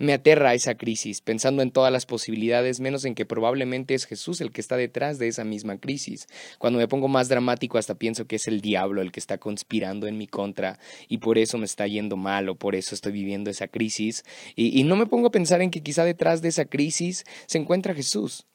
Me 0.00 0.12
aterra 0.12 0.54
esa 0.54 0.76
crisis, 0.76 1.20
pensando 1.20 1.60
en 1.60 1.72
todas 1.72 1.92
las 1.92 2.06
posibilidades, 2.06 2.78
menos 2.78 3.04
en 3.04 3.16
que 3.16 3.26
probablemente 3.26 3.94
es 3.94 4.06
Jesús 4.06 4.40
el 4.40 4.52
que 4.52 4.60
está 4.60 4.76
detrás 4.76 5.18
de 5.18 5.26
esa 5.26 5.42
misma 5.42 5.78
crisis. 5.78 6.28
Cuando 6.58 6.78
me 6.78 6.86
pongo 6.86 7.08
más 7.08 7.28
dramático 7.28 7.78
hasta 7.78 7.96
pienso 7.96 8.28
que 8.28 8.36
es 8.36 8.46
el 8.46 8.60
diablo 8.60 9.02
el 9.02 9.10
que 9.10 9.18
está 9.18 9.38
conspirando 9.38 10.06
en 10.06 10.16
mi 10.16 10.28
contra 10.28 10.78
y 11.08 11.18
por 11.18 11.36
eso 11.36 11.58
me 11.58 11.64
está 11.64 11.88
yendo 11.88 12.16
mal 12.16 12.48
o 12.48 12.54
por 12.54 12.76
eso 12.76 12.94
estoy 12.94 13.10
viviendo 13.10 13.50
esa 13.50 13.66
crisis. 13.66 14.22
Y, 14.54 14.84
no 14.84 14.94
me 14.94 15.06
pongo 15.06 15.26
a 15.26 15.32
pensar 15.32 15.62
en 15.62 15.72
que 15.72 15.82
quizá 15.82 16.04
detrás 16.04 16.42
de 16.42 16.50
esa 16.50 16.64
crisis 16.64 17.24
se 17.46 17.58
encuentra 17.58 17.92
Jesús. 17.92 18.46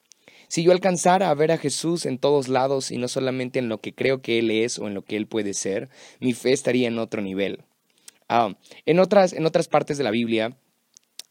Si 0.54 0.62
yo 0.62 0.72
alcanzara 0.72 1.32
a 1.32 1.34
ver 1.34 1.52
a 1.52 1.58
Jesús 1.58 2.06
en 2.06 2.20
todos 2.20 2.48
lados 2.48 2.92
y 2.92 3.00
no 3.00 3.08
solamente 3.08 3.58
en 3.58 3.70
lo 3.70 3.80
que 3.80 3.96
creo 3.96 4.22
que 4.22 4.38
Él 4.38 4.52
es 4.52 4.78
o 4.78 4.88
en 4.88 4.94
lo 4.94 5.02
que 5.02 5.18
Él 5.18 5.26
puede 5.26 5.56
ser, 5.56 5.90
mi 6.20 6.34
fe 6.34 6.54
estaría 6.54 6.88
en 6.88 7.00
otro 7.00 7.24
nivel. 7.24 7.64
Ah, 8.30 8.56
en, 8.86 9.00
otras, 9.00 9.34
en 9.34 9.48
otras 9.48 9.68
partes 9.68 9.98
de 9.98 10.04
la 10.04 10.12
Biblia, 10.12 10.56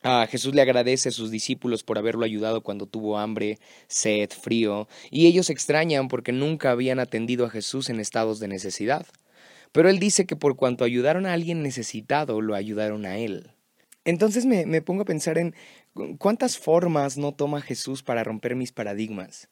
ah, 0.02 0.26
Jesús 0.28 0.56
le 0.56 0.62
agradece 0.62 1.10
a 1.10 1.12
sus 1.12 1.30
discípulos 1.30 1.84
por 1.84 1.98
haberlo 1.98 2.24
ayudado 2.24 2.62
cuando 2.62 2.86
tuvo 2.86 3.16
hambre, 3.16 3.60
sed, 3.86 4.28
frío, 4.30 4.88
y 5.12 5.28
ellos 5.28 5.50
extrañan 5.50 6.08
porque 6.08 6.32
nunca 6.32 6.72
habían 6.72 6.98
atendido 6.98 7.46
a 7.46 7.50
Jesús 7.50 7.90
en 7.90 8.00
estados 8.00 8.40
de 8.40 8.48
necesidad. 8.48 9.06
Pero 9.70 9.88
Él 9.88 10.00
dice 10.00 10.26
que 10.26 10.34
por 10.34 10.56
cuanto 10.56 10.82
ayudaron 10.82 11.26
a 11.26 11.32
alguien 11.32 11.62
necesitado, 11.62 12.40
lo 12.40 12.56
ayudaron 12.56 13.06
a 13.06 13.18
Él. 13.18 13.52
Entonces 14.04 14.46
me, 14.46 14.66
me 14.66 14.82
pongo 14.82 15.02
a 15.02 15.04
pensar 15.04 15.38
en 15.38 15.54
¿Cuántas 16.18 16.56
formas 16.58 17.18
no 17.18 17.32
toma 17.32 17.60
Jesús 17.60 18.02
para 18.02 18.24
romper 18.24 18.56
mis 18.56 18.72
paradigmas? 18.72 19.50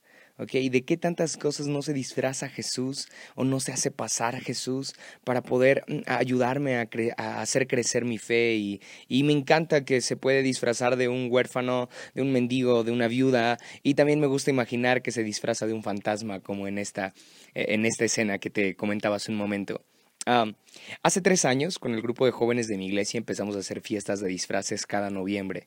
¿Y 0.51 0.71
de 0.71 0.85
qué 0.87 0.97
tantas 0.97 1.37
cosas 1.37 1.67
no 1.67 1.83
se 1.83 1.93
disfraza 1.93 2.49
Jesús 2.49 3.09
o 3.35 3.45
no 3.45 3.61
se 3.61 3.73
hace 3.73 3.91
pasar 3.91 4.41
Jesús 4.41 4.95
para 5.23 5.43
poder 5.43 5.85
mm, 5.87 6.01
ayudarme 6.07 6.77
a, 6.77 6.89
a 7.19 7.43
hacer 7.43 7.67
crecer 7.67 8.07
mi 8.07 8.17
fe? 8.17 8.55
Y, 8.55 8.81
y, 9.07 9.23
me 9.23 9.35
encanta 9.35 9.85
que 9.85 10.01
se 10.01 10.17
puede 10.17 10.43
disfrazar 10.43 10.97
de 10.97 11.09
un 11.09 11.29
huérfano, 11.31 11.91
de 12.15 12.23
un 12.23 12.33
mendigo, 12.33 12.85
de 12.85 12.93
una 12.93 13.07
viuda. 13.09 13.59
Y 13.83 13.95
también 13.95 14.19
me 14.19 14.27
gusta 14.27 14.51
imaginar 14.51 15.03
que 15.03 15.13
se 15.13 15.23
disfraza 15.25 15.67
de 15.67 15.75
un 15.75 15.83
fantasma, 15.83 16.41
como 16.41 16.67
en 16.67 16.79
esta, 16.79 17.13
e, 17.55 17.75
en 17.75 17.85
esta 17.85 18.07
escena 18.07 18.39
que 18.39 18.49
te 18.49 18.77
comentaba 18.77 19.17
hace 19.17 19.31
un 19.31 19.37
momento 19.37 19.83
hace 20.27 21.21
tres 21.21 21.45
años, 21.45 21.79
con 21.79 21.95
el 21.95 22.03
grupo 22.03 22.27
de 22.27 22.33
jóvenes 22.33 22.69
de 22.69 22.77
mi 22.77 22.87
iglesia, 22.87 23.19
empezamos 23.19 23.57
a 23.57 23.61
hacer 23.61 23.81
fiestas 23.81 24.21
de 24.21 24.29
disfraces 24.29 24.87
cada 24.87 25.11
noviembre. 25.11 25.67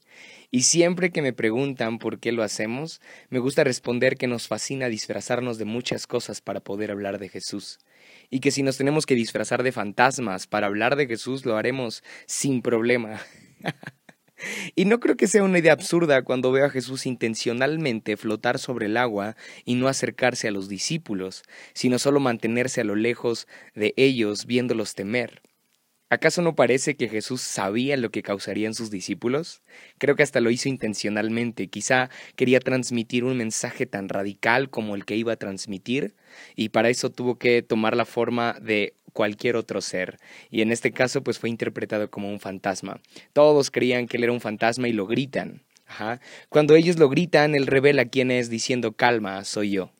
Y 0.52 0.64
siempre 0.64 1.12
que 1.12 1.22
me 1.22 1.34
preguntan 1.34 2.00
por 2.00 2.20
qué 2.20 2.32
lo 2.32 2.44
hacemos, 2.44 3.02
me 3.30 3.40
gusta 3.40 3.64
responder 3.64 4.18
que 4.18 4.28
nos 4.28 4.48
fascina 4.48 4.88
disfrazarnos 4.88 5.58
de 5.58 5.66
muchas 5.66 6.08
cosas 6.08 6.42
para 6.42 6.60
poder 6.60 6.92
hablar 6.92 7.20
de 7.20 7.30
Jesús. 7.30 7.80
Y 8.30 8.40
que 8.40 8.52
si 8.52 8.64
nos 8.64 8.78
tenemos 8.78 9.06
que 9.06 9.16
disfrazar 9.16 9.64
de 9.64 9.72
fantasmas 9.72 10.48
para 10.48 10.68
hablar 10.68 10.96
de 10.96 11.08
Jesús, 11.08 11.46
lo 11.46 11.58
haremos 11.58 12.04
sin 12.26 12.62
problema. 12.62 13.20
Y 14.76 14.86
no 14.86 15.00
creo 15.00 15.16
que 15.16 15.28
sea 15.28 15.44
una 15.44 15.60
idea 15.60 15.74
absurda 15.74 16.24
cuando 16.24 16.52
veo 16.52 16.66
a 16.66 16.70
Jesús 16.70 17.06
intencionalmente 17.06 18.18
flotar 18.18 18.60
sobre 18.60 18.88
el 18.88 18.98
agua 18.98 19.36
y 19.66 19.76
no 19.76 19.88
acercarse 19.88 20.48
a 20.48 20.52
los 20.52 20.70
discípulos, 20.70 21.44
sino 21.74 22.00
solo 22.00 22.20
mantenerse 22.20 22.82
a 22.82 22.86
lo 22.86 22.96
lejos 22.96 23.48
de 23.76 23.94
ellos 23.98 24.46
viéndolos 24.46 24.96
temer. 24.96 25.42
¿Acaso 26.14 26.44
no 26.44 26.56
parece 26.56 26.96
que 26.96 27.10
Jesús 27.10 27.42
sabía 27.42 27.98
lo 27.98 28.12
que 28.12 28.22
causarían 28.22 28.76
sus 28.76 28.92
discípulos? 28.92 29.64
Creo 29.98 30.16
que 30.16 30.22
hasta 30.22 30.42
lo 30.42 30.52
hizo 30.52 30.70
intencionalmente. 30.70 31.70
Quizá 31.70 32.12
quería 32.36 32.60
transmitir 32.60 33.24
un 33.24 33.36
mensaje 33.36 33.88
tan 33.88 34.10
radical 34.10 34.70
como 34.70 34.94
el 34.94 35.06
que 35.06 35.16
iba 35.16 35.34
a 35.34 35.38
transmitir, 35.38 36.14
y 36.56 36.70
para 36.70 36.90
eso 36.90 37.10
tuvo 37.10 37.40
que 37.40 37.64
tomar 37.64 37.96
la 37.96 38.06
forma 38.06 38.54
de 38.62 38.94
cualquier 39.14 39.56
otro 39.56 39.82
ser. 39.82 40.20
Y 40.50 40.62
en 40.62 40.72
este 40.72 40.92
caso, 40.92 41.24
pues 41.24 41.40
fue 41.40 41.50
interpretado 41.50 42.10
como 42.10 42.30
un 42.30 42.40
fantasma. 42.40 43.00
Todos 43.32 43.72
creían 43.72 44.08
que 44.08 44.18
él 44.18 44.24
era 44.24 44.34
un 44.34 44.42
fantasma 44.42 44.88
y 44.88 44.94
lo 44.94 45.08
gritan. 45.08 45.64
Cuando 46.50 46.76
ellos 46.76 46.98
lo 46.98 47.10
gritan, 47.10 47.56
él 47.56 47.68
revela 47.68 48.06
quién 48.06 48.32
es 48.32 48.50
diciendo 48.50 48.94
calma, 48.94 49.44
soy 49.44 49.72
yo. 49.72 49.92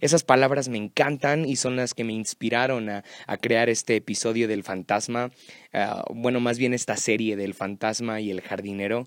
Esas 0.00 0.24
palabras 0.24 0.68
me 0.68 0.78
encantan 0.78 1.44
y 1.44 1.56
son 1.56 1.76
las 1.76 1.94
que 1.94 2.04
me 2.04 2.12
inspiraron 2.12 2.88
a, 2.90 3.04
crear 3.40 3.68
este 3.68 3.96
episodio 3.96 4.48
del 4.48 4.64
fantasma, 4.64 5.30
ah, 5.72 6.04
bueno, 6.10 6.40
más 6.40 6.58
bien 6.58 6.74
esta 6.74 6.96
serie 6.96 7.36
del 7.36 7.54
fantasma 7.54 8.20
y 8.20 8.30
el 8.30 8.40
jardinero. 8.40 9.06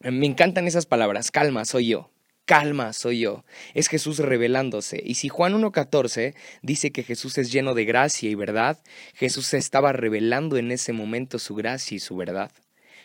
me 0.00 0.26
encantan 0.26 0.66
esas 0.66 0.86
palabras, 0.86 1.30
calma, 1.30 1.64
soy 1.64 1.88
yo. 1.88 2.13
Calma, 2.46 2.92
soy 2.92 3.20
yo. 3.20 3.44
Es 3.72 3.88
Jesús 3.88 4.18
revelándose. 4.18 5.02
Y 5.02 5.14
si 5.14 5.28
Juan 5.28 5.54
1.14 5.54 6.34
dice 6.62 6.92
que 6.92 7.02
Jesús 7.02 7.38
es 7.38 7.50
lleno 7.50 7.72
de 7.72 7.86
gracia 7.86 8.28
y 8.28 8.34
verdad, 8.34 8.78
Jesús 9.14 9.54
estaba 9.54 9.92
revelando 9.92 10.58
en 10.58 10.70
ese 10.70 10.92
momento 10.92 11.38
su 11.38 11.54
gracia 11.54 11.96
y 11.96 12.00
su 12.00 12.16
verdad. 12.16 12.52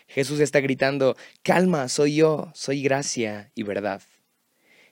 Jesús 0.08 0.40
está 0.40 0.60
gritando, 0.60 1.16
calma, 1.42 1.88
soy 1.88 2.16
yo, 2.16 2.50
soy 2.54 2.82
gracia 2.82 3.50
y 3.54 3.62
verdad. 3.62 4.02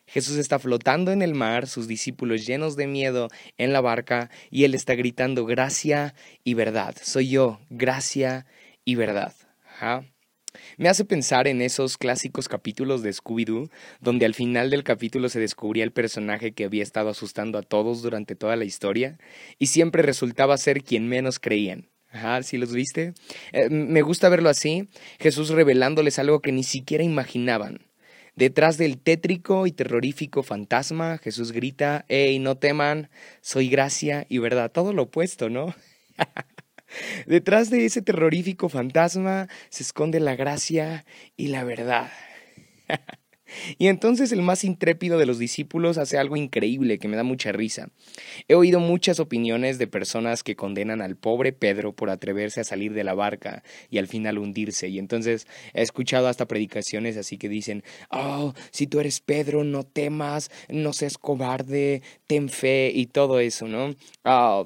Jesús 0.07 0.39
está 0.39 0.59
flotando 0.59 1.13
en 1.13 1.21
el 1.21 1.35
mar, 1.35 1.67
sus 1.67 1.87
discípulos 1.87 2.47
llenos 2.47 2.77
de 2.77 2.87
miedo 2.87 3.29
en 3.59 3.75
la 3.75 3.83
barca, 3.83 4.31
y 4.51 4.65
él 4.65 4.75
está 4.75 4.95
gritando 4.95 5.45
gracia 5.45 6.15
y 6.45 6.55
verdad. 6.55 6.97
Soy 7.03 7.29
yo, 7.29 7.61
gracia 7.69 8.47
y 8.87 8.95
verdad. 8.95 9.35
Me 10.77 10.89
hace 10.89 11.05
pensar 11.05 11.49
en 11.49 11.61
esos 11.61 11.99
clásicos 11.99 12.49
capítulos 12.49 13.03
de 13.03 13.11
Scooby-Doo, 13.11 13.71
donde 14.01 14.27
al 14.27 14.35
final 14.35 14.71
del 14.71 14.85
capítulo 14.85 15.29
se 15.29 15.41
descubría 15.41 15.85
el 15.85 15.93
personaje 15.93 16.53
que 16.53 16.65
había 16.65 16.83
estado 16.83 17.09
asustando 17.11 17.59
a 17.59 17.63
todos 17.63 18.03
durante 18.03 18.35
toda 18.35 18.57
la 18.57 18.65
historia, 18.65 19.19
y 19.59 19.67
siempre 19.67 20.03
resultaba 20.03 20.57
ser 20.57 20.83
quien 20.83 21.09
menos 21.09 21.39
creían. 21.39 21.89
Ajá, 22.11 22.43
¿sí 22.43 22.57
los 22.57 22.73
viste? 22.73 23.13
Eh, 23.53 23.69
me 23.71 24.03
gusta 24.03 24.29
verlo 24.29 24.49
así, 24.49 24.89
Jesús 25.19 25.51
revelándoles 25.51 26.19
algo 26.19 26.41
que 26.41 26.53
ni 26.53 26.65
siquiera 26.65 27.05
imaginaban. 27.05 27.81
Detrás 28.35 28.79
del 28.79 28.99
tétrico 28.99 29.67
y 29.67 29.73
terrorífico 29.73 30.45
fantasma, 30.45 31.19
Jesús 31.19 31.51
grita, 31.51 32.05
¡Ey, 32.09 32.39
no 32.39 32.57
teman! 32.57 33.11
Soy 33.41 33.69
gracia 33.69 34.27
y 34.29 34.39
verdad. 34.39 34.71
Todo 34.71 34.93
lo 34.93 35.03
opuesto, 35.03 35.51
¿no? 35.51 35.75
Detrás 37.27 37.71
de 37.71 37.85
ese 37.85 38.03
terrorífico 38.03 38.69
fantasma 38.69 39.49
se 39.69 39.83
esconde 39.83 40.21
la 40.21 40.37
gracia 40.37 41.05
y 41.37 41.49
la 41.49 41.65
verdad. 41.65 42.11
Y 43.79 43.89
entonces 43.89 44.33
el 44.33 44.43
más 44.43 44.65
intrépido 44.65 45.19
de 45.19 45.27
los 45.27 45.39
discípulos 45.39 45.99
hace 45.99 46.19
algo 46.19 46.37
increíble 46.37 46.99
que 46.99 47.09
me 47.09 47.17
da 47.17 47.23
mucha 47.23 47.53
risa. 47.53 47.89
He 48.47 48.55
oído 48.55 48.81
muchas 48.81 49.21
opiniones 49.21 49.79
de 49.79 49.87
personas 49.87 50.43
que 50.43 50.57
condenan 50.57 51.01
al 51.01 51.17
pobre 51.17 51.53
Pedro 51.53 51.95
por 51.95 52.11
atreverse 52.11 52.61
a 52.61 52.65
salir 52.65 52.93
de 52.93 53.05
la 53.05 53.15
barca 53.15 53.63
y 53.91 53.99
al 53.99 54.07
final 54.07 54.39
hundirse. 54.39 54.89
Y 54.89 54.99
entonces 54.99 55.47
he 55.73 55.83
escuchado 55.83 56.29
hasta 56.29 56.47
predicaciones 56.47 57.17
así 57.17 57.39
que 57.39 57.49
dicen, 57.49 57.85
oh, 58.11 58.55
si 58.71 58.87
tú 58.87 59.01
eres 59.01 59.21
Pedro, 59.21 59.65
no 59.65 59.85
temas, 59.85 60.51
no 60.69 60.93
seas 60.93 61.19
cobarde, 61.19 62.03
ten 62.27 62.49
fe 62.49 62.93
y 62.95 63.07
todo 63.07 63.41
eso, 63.41 63.67
¿no? 63.67 63.95
Ah, 64.25 64.63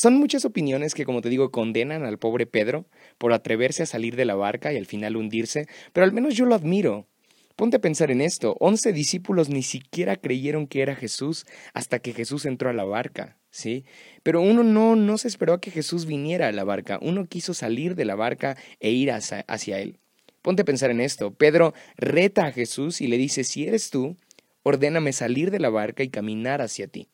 son 0.00 0.14
muchas 0.14 0.46
opiniones 0.46 0.94
que, 0.94 1.04
como 1.04 1.20
te 1.20 1.28
digo, 1.28 1.50
condenan 1.50 2.06
al 2.06 2.16
pobre 2.18 2.46
Pedro 2.46 2.86
por 3.18 3.34
atreverse 3.34 3.82
a 3.82 3.86
salir 3.86 4.16
de 4.16 4.24
la 4.24 4.34
barca 4.34 4.72
y 4.72 4.78
al 4.78 4.86
final 4.86 5.14
hundirse, 5.14 5.66
pero 5.92 6.04
al 6.04 6.12
menos 6.12 6.34
yo 6.34 6.46
lo 6.46 6.54
admiro. 6.54 7.06
Ponte 7.54 7.76
a 7.76 7.80
pensar 7.82 8.10
en 8.10 8.22
esto, 8.22 8.56
once 8.60 8.94
discípulos 8.94 9.50
ni 9.50 9.62
siquiera 9.62 10.16
creyeron 10.16 10.68
que 10.68 10.80
era 10.80 10.94
Jesús 10.94 11.44
hasta 11.74 11.98
que 11.98 12.14
Jesús 12.14 12.46
entró 12.46 12.70
a 12.70 12.72
la 12.72 12.84
barca, 12.84 13.36
¿sí? 13.50 13.84
Pero 14.22 14.40
uno 14.40 14.62
no, 14.62 14.96
no 14.96 15.18
se 15.18 15.28
esperó 15.28 15.52
a 15.52 15.60
que 15.60 15.70
Jesús 15.70 16.06
viniera 16.06 16.48
a 16.48 16.52
la 16.52 16.64
barca, 16.64 16.98
uno 17.02 17.26
quiso 17.26 17.52
salir 17.52 17.94
de 17.94 18.06
la 18.06 18.14
barca 18.14 18.56
e 18.78 18.92
ir 18.92 19.12
hacia, 19.12 19.40
hacia 19.48 19.80
él. 19.80 19.98
Ponte 20.40 20.62
a 20.62 20.64
pensar 20.64 20.90
en 20.90 21.02
esto, 21.02 21.34
Pedro 21.34 21.74
reta 21.98 22.46
a 22.46 22.52
Jesús 22.52 23.02
y 23.02 23.06
le 23.06 23.18
dice, 23.18 23.44
si 23.44 23.66
eres 23.66 23.90
tú, 23.90 24.16
ordéname 24.62 25.12
salir 25.12 25.50
de 25.50 25.60
la 25.60 25.68
barca 25.68 26.02
y 26.02 26.08
caminar 26.08 26.62
hacia 26.62 26.86
ti. 26.86 27.10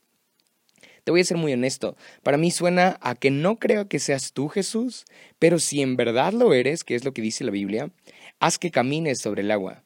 Te 1.07 1.13
voy 1.13 1.21
a 1.21 1.25
ser 1.25 1.37
muy 1.37 1.53
honesto, 1.53 1.97
para 2.25 2.37
mí 2.37 2.51
suena 2.51 2.99
a 3.01 3.15
que 3.15 3.31
no 3.31 3.61
creo 3.61 3.87
que 3.87 4.01
seas 4.01 4.33
tú 4.33 4.49
Jesús, 4.49 5.05
pero 5.39 5.61
si 5.61 5.81
en 5.81 5.95
verdad 5.95 6.33
lo 6.33 6.53
eres, 6.53 6.83
que 6.83 6.97
es 6.97 7.05
lo 7.05 7.13
que 7.13 7.23
dice 7.23 7.45
la 7.45 7.53
Biblia, 7.53 7.93
haz 8.41 8.59
que 8.59 8.73
camines 8.73 9.21
sobre 9.21 9.43
el 9.43 9.53
agua. 9.53 9.85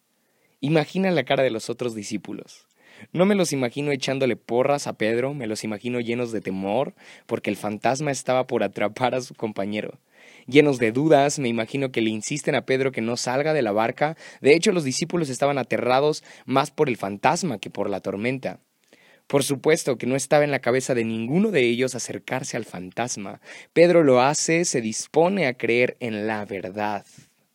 Imagina 0.61 1.11
la 1.11 1.25
cara 1.25 1.43
de 1.43 1.50
los 1.50 1.69
otros 1.69 1.95
discípulos. 1.95 2.67
No 3.12 3.27
me 3.27 3.35
los 3.35 3.53
imagino 3.53 3.93
echándole 3.93 4.37
porras 4.37 4.87
a 4.87 4.95
Pedro, 4.95 5.35
me 5.35 5.47
los 5.47 5.62
imagino 5.62 6.00
llenos 6.00 6.33
de 6.33 6.41
temor, 6.41 6.95
porque 7.27 7.50
el 7.50 7.57
fantasma 7.59 8.11
estaba 8.11 8.47
por 8.47 8.62
atrapar 8.62 9.15
a 9.15 9.21
su 9.21 9.35
compañero. 9.35 9.99
llenos 10.47 10.79
de 10.79 10.91
dudas, 10.91 11.39
me 11.39 11.49
imagino 11.49 11.93
que 11.93 12.00
le 12.00 12.09
insisten 12.09 12.55
a 12.55 12.65
Pedro 12.65 12.93
que 12.93 13.03
no 13.03 13.19
salga 13.19 13.53
de 13.53 13.61
la 13.61 13.73
barca. 13.73 14.17
De 14.41 14.55
hecho, 14.55 14.73
los 14.73 14.85
discípulos 14.85 15.29
estaban 15.29 15.59
aterrados 15.59 16.25
más 16.47 16.71
por 16.71 16.89
el 16.89 16.97
fantasma 16.97 17.59
que 17.59 17.69
por 17.69 17.91
la 17.91 18.00
tormenta. 18.00 18.61
Por 19.30 19.44
supuesto 19.44 19.96
que 19.96 20.08
no 20.08 20.16
estaba 20.16 20.42
en 20.42 20.50
la 20.50 20.58
cabeza 20.58 20.92
de 20.92 21.04
ninguno 21.04 21.52
de 21.52 21.60
ellos 21.60 21.94
acercarse 21.94 22.56
al 22.56 22.64
fantasma. 22.64 23.40
Pedro 23.72 24.02
lo 24.02 24.20
hace, 24.20 24.64
se 24.64 24.80
dispone 24.80 25.46
a 25.46 25.54
creer 25.54 25.96
en 26.00 26.26
la 26.26 26.44
verdad. 26.44 27.06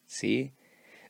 ¿Sí? 0.07 0.53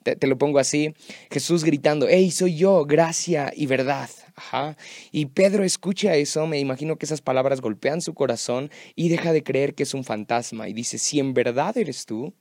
Te, 0.02 0.26
lo 0.26 0.40
pongo 0.40 0.58
así, 0.58 0.96
Jesús 1.30 1.64
gritando, 1.64 2.08
¡Hey, 2.10 2.32
soy 2.32 2.56
yo, 2.56 2.84
gracia 2.86 3.54
y 3.56 3.68
verdad! 3.68 4.10
Ajá. 4.34 4.76
Y 5.12 5.28
Pedro 5.28 5.64
escucha 5.64 6.16
eso, 6.16 6.48
me 6.48 6.58
imagino 6.58 6.96
que 6.96 7.06
esas 7.06 7.22
palabras 7.22 7.62
golpean 7.62 8.02
su 8.02 8.16
corazón 8.16 8.72
y 8.96 9.10
deja 9.10 9.34
de 9.34 9.44
creer 9.44 9.76
que 9.76 9.84
es 9.84 9.94
un 9.94 10.04
fantasma 10.04 10.68
y 10.68 10.74
dice, 10.74 10.98
si 10.98 11.20
en 11.20 11.36
verdad 11.36 11.78
eres 11.78 12.08
tú, 12.08 12.34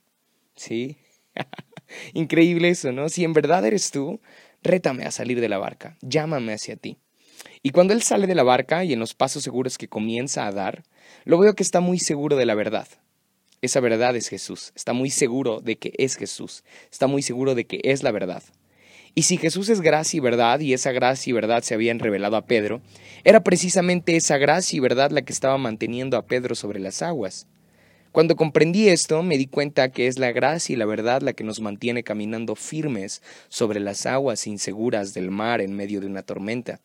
¿sí? 0.57 0.97
Increíble 2.15 2.71
eso, 2.71 2.91
¿no? 2.91 3.11
Si 3.11 3.23
en 3.23 3.35
verdad 3.35 3.67
eres 3.67 3.91
tú, 3.91 4.23
rétame 4.63 5.05
a 5.05 5.11
salir 5.11 5.43
de 5.43 5.51
la 5.51 5.59
barca, 5.59 5.99
llámame 6.01 6.55
hacia 6.55 6.77
ti. 6.77 7.04
Y 7.67 7.71
cuando 7.71 7.95
él 7.95 8.03
sale 8.03 8.27
de 8.27 8.35
la 8.35 8.43
barca 8.43 8.85
y 8.85 8.93
en 8.93 8.99
los 8.99 9.15
pasos 9.15 9.43
seguros 9.43 9.79
que 9.79 9.89
comienza 9.89 10.47
a 10.47 10.53
dar, 10.53 10.85
lo 11.25 11.39
veo 11.39 11.55
que 11.55 11.63
está 11.63 11.81
muy 11.81 11.99
seguro 11.99 12.37
de 12.37 12.45
la 12.45 12.55
verdad. 12.55 12.87
Esa 13.63 13.81
verdad 13.81 14.15
es 14.17 14.29
Jesús. 14.29 14.71
Está 14.77 14.93
muy 14.93 15.09
seguro 15.09 15.61
de 15.61 15.77
que 15.77 15.95
es 15.97 16.17
Jesús. 16.17 16.63
Está 16.93 17.07
muy 17.07 17.23
seguro 17.23 17.55
de 17.55 17.65
que 17.65 17.81
es 17.83 18.03
la 18.03 18.13
verdad. 18.13 18.43
Y 19.15 19.23
si 19.23 19.39
Jesús 19.39 19.71
es 19.71 19.81
gracia 19.81 20.19
y 20.19 20.21
verdad, 20.21 20.61
y 20.61 20.75
esa 20.75 20.93
gracia 20.93 21.31
y 21.31 21.33
verdad 21.33 21.63
se 21.63 21.73
habían 21.73 22.01
revelado 22.01 22.37
a 22.37 22.45
Pedro, 22.45 22.83
era 23.25 23.43
precisamente 23.43 24.15
esa 24.15 24.37
gracia 24.37 24.77
y 24.77 24.81
verdad 24.81 25.11
la 25.11 25.23
que 25.23 25.33
estaba 25.33 25.57
manteniendo 25.57 26.19
a 26.19 26.27
Pedro 26.27 26.55
sobre 26.55 26.81
las 26.81 27.01
aguas. 27.01 27.47
Cuando 28.13 28.37
comprendí 28.37 28.91
esto, 28.91 29.23
me 29.23 29.39
di 29.39 29.47
cuenta 29.47 29.89
que 29.89 30.07
es 30.07 30.19
la 30.19 30.33
gracia 30.33 30.75
y 30.75 30.77
la 30.77 30.85
verdad 30.85 31.23
la 31.23 31.33
que 31.33 31.45
nos 31.45 31.63
mantiene 31.63 32.05
caminando 32.05 32.57
firmes 32.57 33.23
sobre 33.49 33.81
las 33.81 34.05
aguas 34.05 34.47
inseguras 34.47 35.15
del 35.15 35.31
mar 35.31 35.63
en 35.63 35.73
medio 35.73 36.03
de 36.03 36.09
una 36.09 36.23
tormenta. 36.23 36.83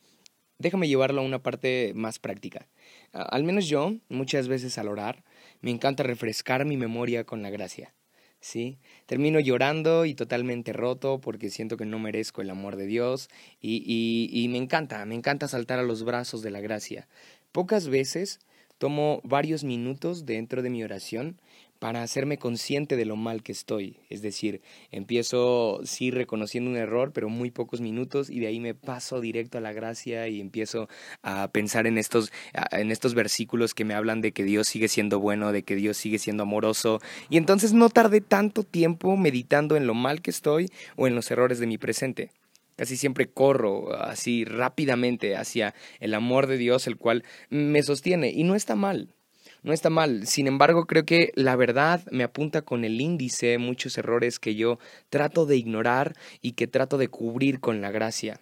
Déjame 0.59 0.89
llevarlo 0.89 1.21
a 1.21 1.25
una 1.25 1.41
parte 1.41 1.93
más 1.95 2.19
práctica. 2.19 2.67
Al 3.13 3.43
menos 3.43 3.67
yo, 3.67 3.95
muchas 4.09 4.47
veces 4.47 4.77
al 4.77 4.89
orar, 4.89 5.23
me 5.61 5.71
encanta 5.71 6.03
refrescar 6.03 6.65
mi 6.65 6.75
memoria 6.75 7.23
con 7.23 7.41
la 7.41 7.49
gracia. 7.49 7.93
¿sí? 8.41 8.77
Termino 9.05 9.39
llorando 9.39 10.05
y 10.05 10.13
totalmente 10.13 10.73
roto 10.73 11.19
porque 11.21 11.49
siento 11.49 11.77
que 11.77 11.85
no 11.85 11.97
merezco 11.97 12.41
el 12.41 12.49
amor 12.49 12.75
de 12.75 12.85
Dios 12.85 13.29
y, 13.61 13.83
y, 13.85 14.29
y, 14.31 14.47
me 14.49 14.57
encanta, 14.57 15.05
me 15.05 15.15
encanta 15.15 15.47
saltar 15.47 15.79
a 15.79 15.83
los 15.83 16.03
brazos 16.03 16.41
de 16.41 16.51
la 16.51 16.61
gracia. 16.61 17.07
Pocas 17.51 17.87
veces 17.87 18.39
tomo 18.77 19.21
varios 19.23 19.63
minutos 19.63 20.25
dentro 20.25 20.61
de 20.61 20.69
mi 20.69 20.83
oración 20.83 21.39
para 21.79 22.03
hacerme 22.03 22.37
consciente 22.37 22.97
de 22.97 23.05
lo 23.05 23.15
mal 23.15 23.41
que 23.41 23.53
estoy. 23.53 23.97
Es 24.09 24.21
decir, 24.21 24.61
empiezo 24.91 25.79
sí 25.83 26.11
reconociendo 26.11 26.69
un 26.69 26.77
error, 26.77 27.11
pero 27.13 27.29
muy 27.29 27.51
pocos 27.51 27.81
minutos 27.81 28.29
y 28.29 28.39
de 28.39 28.47
ahí 28.47 28.59
me 28.59 28.75
paso 28.75 29.21
directo 29.21 29.57
a 29.57 29.61
la 29.61 29.71
gracia 29.71 30.27
y 30.27 30.41
empiezo 30.41 30.89
a 31.23 31.47
pensar 31.47 31.87
en 31.87 31.97
estos 31.97 32.31
en 32.71 32.91
estos 32.91 33.13
versículos 33.13 33.73
que 33.73 33.85
me 33.85 33.93
hablan 33.93 34.21
de 34.21 34.33
que 34.33 34.43
Dios 34.43 34.67
sigue 34.67 34.89
siendo 34.89 35.19
bueno, 35.19 35.51
de 35.51 35.63
que 35.63 35.75
Dios 35.75 35.97
sigue 35.97 36.19
siendo 36.19 36.43
amoroso 36.43 36.99
y 37.29 37.37
entonces 37.37 37.73
no 37.73 37.89
tardé 37.89 38.21
tanto 38.21 38.63
tiempo 38.63 39.15
meditando 39.15 39.77
en 39.77 39.87
lo 39.87 39.93
mal 39.93 40.21
que 40.21 40.31
estoy 40.31 40.69
o 40.97 41.07
en 41.07 41.15
los 41.15 41.31
errores 41.31 41.59
de 41.59 41.67
mi 41.67 41.77
presente. 41.77 42.31
Casi 42.75 42.95
siempre 42.95 43.29
corro 43.29 43.93
así 43.93 44.45
rápidamente 44.45 45.35
hacia 45.35 45.73
el 45.99 46.13
amor 46.13 46.47
de 46.47 46.57
Dios, 46.57 46.87
el 46.87 46.95
cual 46.95 47.25
me 47.49 47.83
sostiene 47.83 48.31
y 48.31 48.43
no 48.43 48.55
está 48.55 48.75
mal 48.75 49.13
no 49.63 49.73
está 49.73 49.89
mal. 49.89 50.27
Sin 50.27 50.47
embargo, 50.47 50.85
creo 50.85 51.05
que 51.05 51.31
la 51.35 51.55
verdad 51.55 52.03
me 52.11 52.23
apunta 52.23 52.61
con 52.61 52.85
el 52.85 53.01
índice 53.01 53.57
muchos 53.57 53.97
errores 53.97 54.39
que 54.39 54.55
yo 54.55 54.79
trato 55.09 55.45
de 55.45 55.57
ignorar 55.57 56.15
y 56.41 56.53
que 56.53 56.67
trato 56.67 56.97
de 56.97 57.07
cubrir 57.07 57.59
con 57.59 57.81
la 57.81 57.91
gracia. 57.91 58.39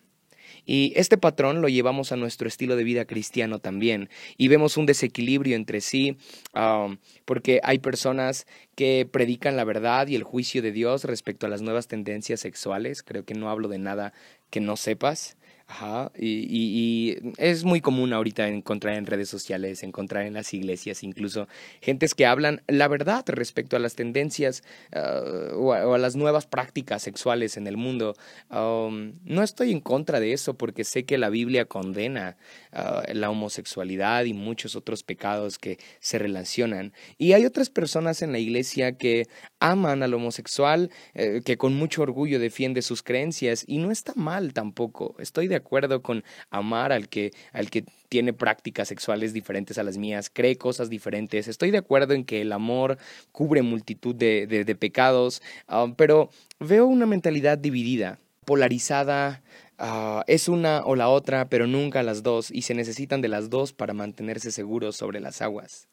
Y 0.66 0.92
este 0.96 1.18
patrón 1.18 1.62
lo 1.62 1.70
llevamos 1.70 2.12
a 2.12 2.18
nuestro 2.18 2.48
estilo 2.48 2.76
de 2.76 2.84
vida 2.84 3.06
cristiano 3.06 3.60
también. 3.60 4.10
Y 4.38 4.50
vemos 4.50 4.76
un 4.76 4.86
desequilibrio 4.86 5.56
entre 5.56 5.80
sí, 5.82 6.18
um, 6.54 6.98
porque 7.26 7.62
hay 7.64 7.80
personas 7.80 8.46
que 8.76 9.08
predican 9.10 9.56
la 9.56 9.64
verdad 9.64 10.08
y 10.08 10.16
el 10.16 10.24
juicio 10.24 10.62
de 10.62 10.74
Dios 10.74 11.06
respecto 11.06 11.46
a 11.46 11.50
las 11.50 11.62
nuevas 11.62 11.88
tendencias 11.88 12.42
sexuales. 12.42 13.02
Creo 13.02 13.24
que 13.24 13.34
no 13.34 13.50
hablo 13.50 13.70
de 13.70 13.80
nada 13.80 14.14
que 14.50 14.60
no 14.60 14.76
sepas. 14.76 15.38
Ajá, 15.70 16.14
y, 16.18 16.46
y, 16.50 17.34
es 17.36 17.66
muy 17.66 17.82
común 17.82 18.14
ahorita 18.14 18.48
encontrar 18.48 18.96
en 18.96 19.06
redes 19.06 19.28
sociales, 19.28 19.84
encontrar 19.84 20.26
en 20.26 20.34
las 20.34 20.54
iglesias 20.54 21.04
incluso 21.04 21.50
gentes 21.82 22.16
que 22.16 22.26
hablan 22.26 22.62
la 22.68 22.88
verdad 22.88 23.26
respecto 23.28 23.76
a 23.76 23.80
las 23.80 23.96
tendencias 23.96 24.64
ah, 24.94 25.22
o, 25.56 25.74
a, 25.74 25.98
las 25.98 26.16
nuevas 26.16 26.46
prácticas 26.46 27.04
sexuales 27.04 27.58
en 27.58 27.68
el 27.68 27.76
mundo. 27.76 28.16
Um, 28.50 29.16
no 29.26 29.44
estoy 29.44 29.72
en 29.74 29.82
contra 29.82 30.22
de 30.22 30.32
eso 30.32 30.54
porque 30.54 30.86
sé 30.86 31.04
que 31.04 31.18
la 31.18 31.30
Biblia 31.30 31.66
condena 31.66 32.38
ah, 32.72 33.04
la 33.14 33.30
homosexualidad 33.30 34.24
y 34.24 34.34
muchos 34.34 34.78
otros 34.78 35.04
pecados 35.04 35.58
que 35.58 35.80
se 36.00 36.18
relacionan. 36.18 36.94
Y 37.18 37.34
hay 37.34 37.46
otras 37.46 37.70
personas 37.70 38.22
en 38.22 38.32
la 38.32 38.40
iglesia 38.40 38.98
que 38.98 39.28
aman 39.60 40.02
al 40.02 40.14
homosexual, 40.14 40.92
eh, 41.14 41.42
que 41.44 41.58
con 41.58 41.74
mucho 41.74 42.04
orgullo 42.04 42.40
defiende 42.40 42.82
sus 42.82 43.04
creencias 43.04 43.66
y 43.68 43.80
no 43.80 43.92
está 43.92 44.14
mal 44.16 44.54
tampoco. 44.54 45.18
Estoy 45.20 45.50
de 45.50 45.57
acuerdo 45.58 46.02
con 46.02 46.24
amar 46.50 46.92
al 46.92 47.10
que, 47.10 47.32
al 47.54 47.70
que 47.70 47.86
tiene 48.10 48.34
prácticas 48.34 48.88
sexuales 48.88 49.34
diferentes 49.34 49.78
a 49.78 49.84
las 49.84 49.98
mías, 49.98 50.30
cree 50.32 50.58
cosas 50.58 50.90
diferentes. 50.90 51.48
Estoy 51.48 51.72
de 51.72 51.80
acuerdo 51.80 52.14
en 52.14 52.24
que 52.24 52.42
el 52.42 52.52
amor 52.52 52.98
cubre 53.32 53.62
multitud 53.62 54.16
de, 54.16 54.48
de, 54.48 54.76
pecados, 54.76 55.42
ah, 55.68 55.88
pero 55.98 56.30
veo 56.60 56.86
una 56.86 57.06
mentalidad 57.06 57.58
dividida, 57.58 58.20
polarizada, 58.46 59.44
ah, 59.78 60.24
es 60.28 60.48
una 60.48 60.84
o 60.86 60.96
la 60.96 61.10
otra, 61.10 61.50
pero 61.50 61.68
nunca 61.68 62.04
las 62.04 62.24
dos, 62.24 62.52
y 62.52 62.64
se 62.64 62.74
necesitan 62.74 63.22
de 63.22 63.28
las 63.28 63.50
dos 63.50 63.74
para 63.74 63.94
mantenerse 63.94 64.52
seguros 64.52 64.96
sobre 64.96 65.20
las 65.20 65.42
aguas. 65.42 65.88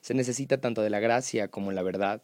Se 0.00 0.14
necesita 0.14 0.60
tanto 0.60 0.82
de 0.82 0.90
la 0.90 1.00
gracia 1.00 1.48
como 1.48 1.72
la 1.72 1.82
verdad. 1.82 2.22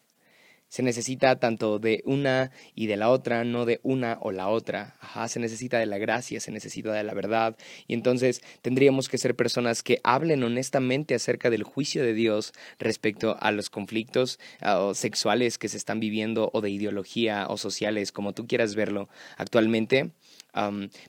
Se 0.74 0.82
necesita 0.82 1.38
tanto 1.38 1.78
de 1.78 2.02
una 2.04 2.50
y 2.74 2.88
de 2.88 2.96
la 2.96 3.08
otra, 3.08 3.44
no 3.44 3.64
de 3.64 3.78
una 3.84 4.18
o 4.20 4.32
la 4.32 4.48
otra. 4.48 4.96
Ajá, 4.98 5.28
se 5.28 5.38
necesita 5.38 5.78
de 5.78 5.86
la 5.86 5.98
gracia, 5.98 6.40
se 6.40 6.50
necesita 6.50 6.92
de 6.92 7.04
la 7.04 7.14
verdad. 7.14 7.56
Y 7.86 7.94
entonces 7.94 8.42
tendríamos 8.60 9.08
que 9.08 9.16
ser 9.16 9.36
personas 9.36 9.84
que 9.84 10.00
hablen 10.02 10.42
honestamente 10.42 11.14
acerca 11.14 11.48
del 11.48 11.62
juicio 11.62 12.02
de 12.02 12.12
Dios 12.12 12.52
respecto 12.80 13.36
a 13.38 13.52
los 13.52 13.70
conflictos 13.70 14.40
ah, 14.62 14.90
sexuales 14.94 15.58
que 15.58 15.68
se 15.68 15.76
están 15.76 16.00
viviendo 16.00 16.50
o 16.52 16.60
de 16.60 16.70
ideología 16.70 17.46
o 17.48 17.56
sociales, 17.56 18.10
como 18.10 18.32
tú 18.32 18.48
quieras 18.48 18.74
verlo 18.74 19.08
actualmente. 19.36 20.10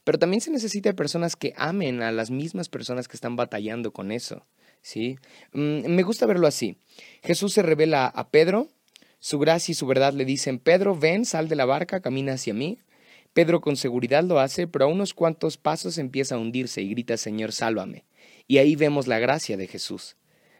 pero 0.04 0.19
también 0.19 0.41
se 0.41 0.51
necesita 0.51 0.89
de 0.89 0.93
personas 0.93 1.36
que 1.36 1.56
amen 1.58 2.04
a 2.04 2.12
las 2.12 2.30
mismas 2.30 2.69
personas 2.69 3.08
que 3.08 3.17
están 3.17 3.36
batallando 3.36 3.91
con 3.93 4.12
eso. 4.12 4.45
¿sí? 4.84 5.17
Mm, 5.54 5.88
me 5.88 6.04
gusta 6.04 6.28
verlo 6.28 6.45
así. 6.45 6.78
Jesús 7.23 7.54
se 7.54 7.63
revela 7.63 8.06
a 8.06 8.30
Pedro 8.30 8.69
su 9.25 9.39
gracia 9.39 9.71
y 9.71 9.75
su 9.75 9.88
verdad 9.88 10.13
le 10.13 10.23
dicen, 10.23 10.59
Pedro, 10.59 10.95
ven, 10.95 11.25
sal 11.25 11.49
de 11.49 11.55
la 11.55 11.65
barca, 11.65 11.99
camina 11.99 12.33
hacia 12.33 12.53
mí. 12.53 12.77
Pedro 13.33 13.59
con 13.59 13.75
seguridad 13.75 14.23
lo 14.23 14.39
hace, 14.39 14.67
pero 14.67 14.85
a 14.85 14.88
unos 14.88 15.15
cuantos 15.15 15.57
pasos 15.57 15.97
empieza 15.97 16.35
a 16.35 16.38
hundirse 16.38 16.83
y 16.83 16.91
grita, 16.91 17.17
Señor, 17.17 17.51
sálvame. 17.51 18.05
Y 18.45 18.59
ahí 18.59 18.75
vemos 18.75 19.07
la 19.07 19.17
gracia 19.17 19.57
de 19.57 19.65
Jesús, 19.65 20.15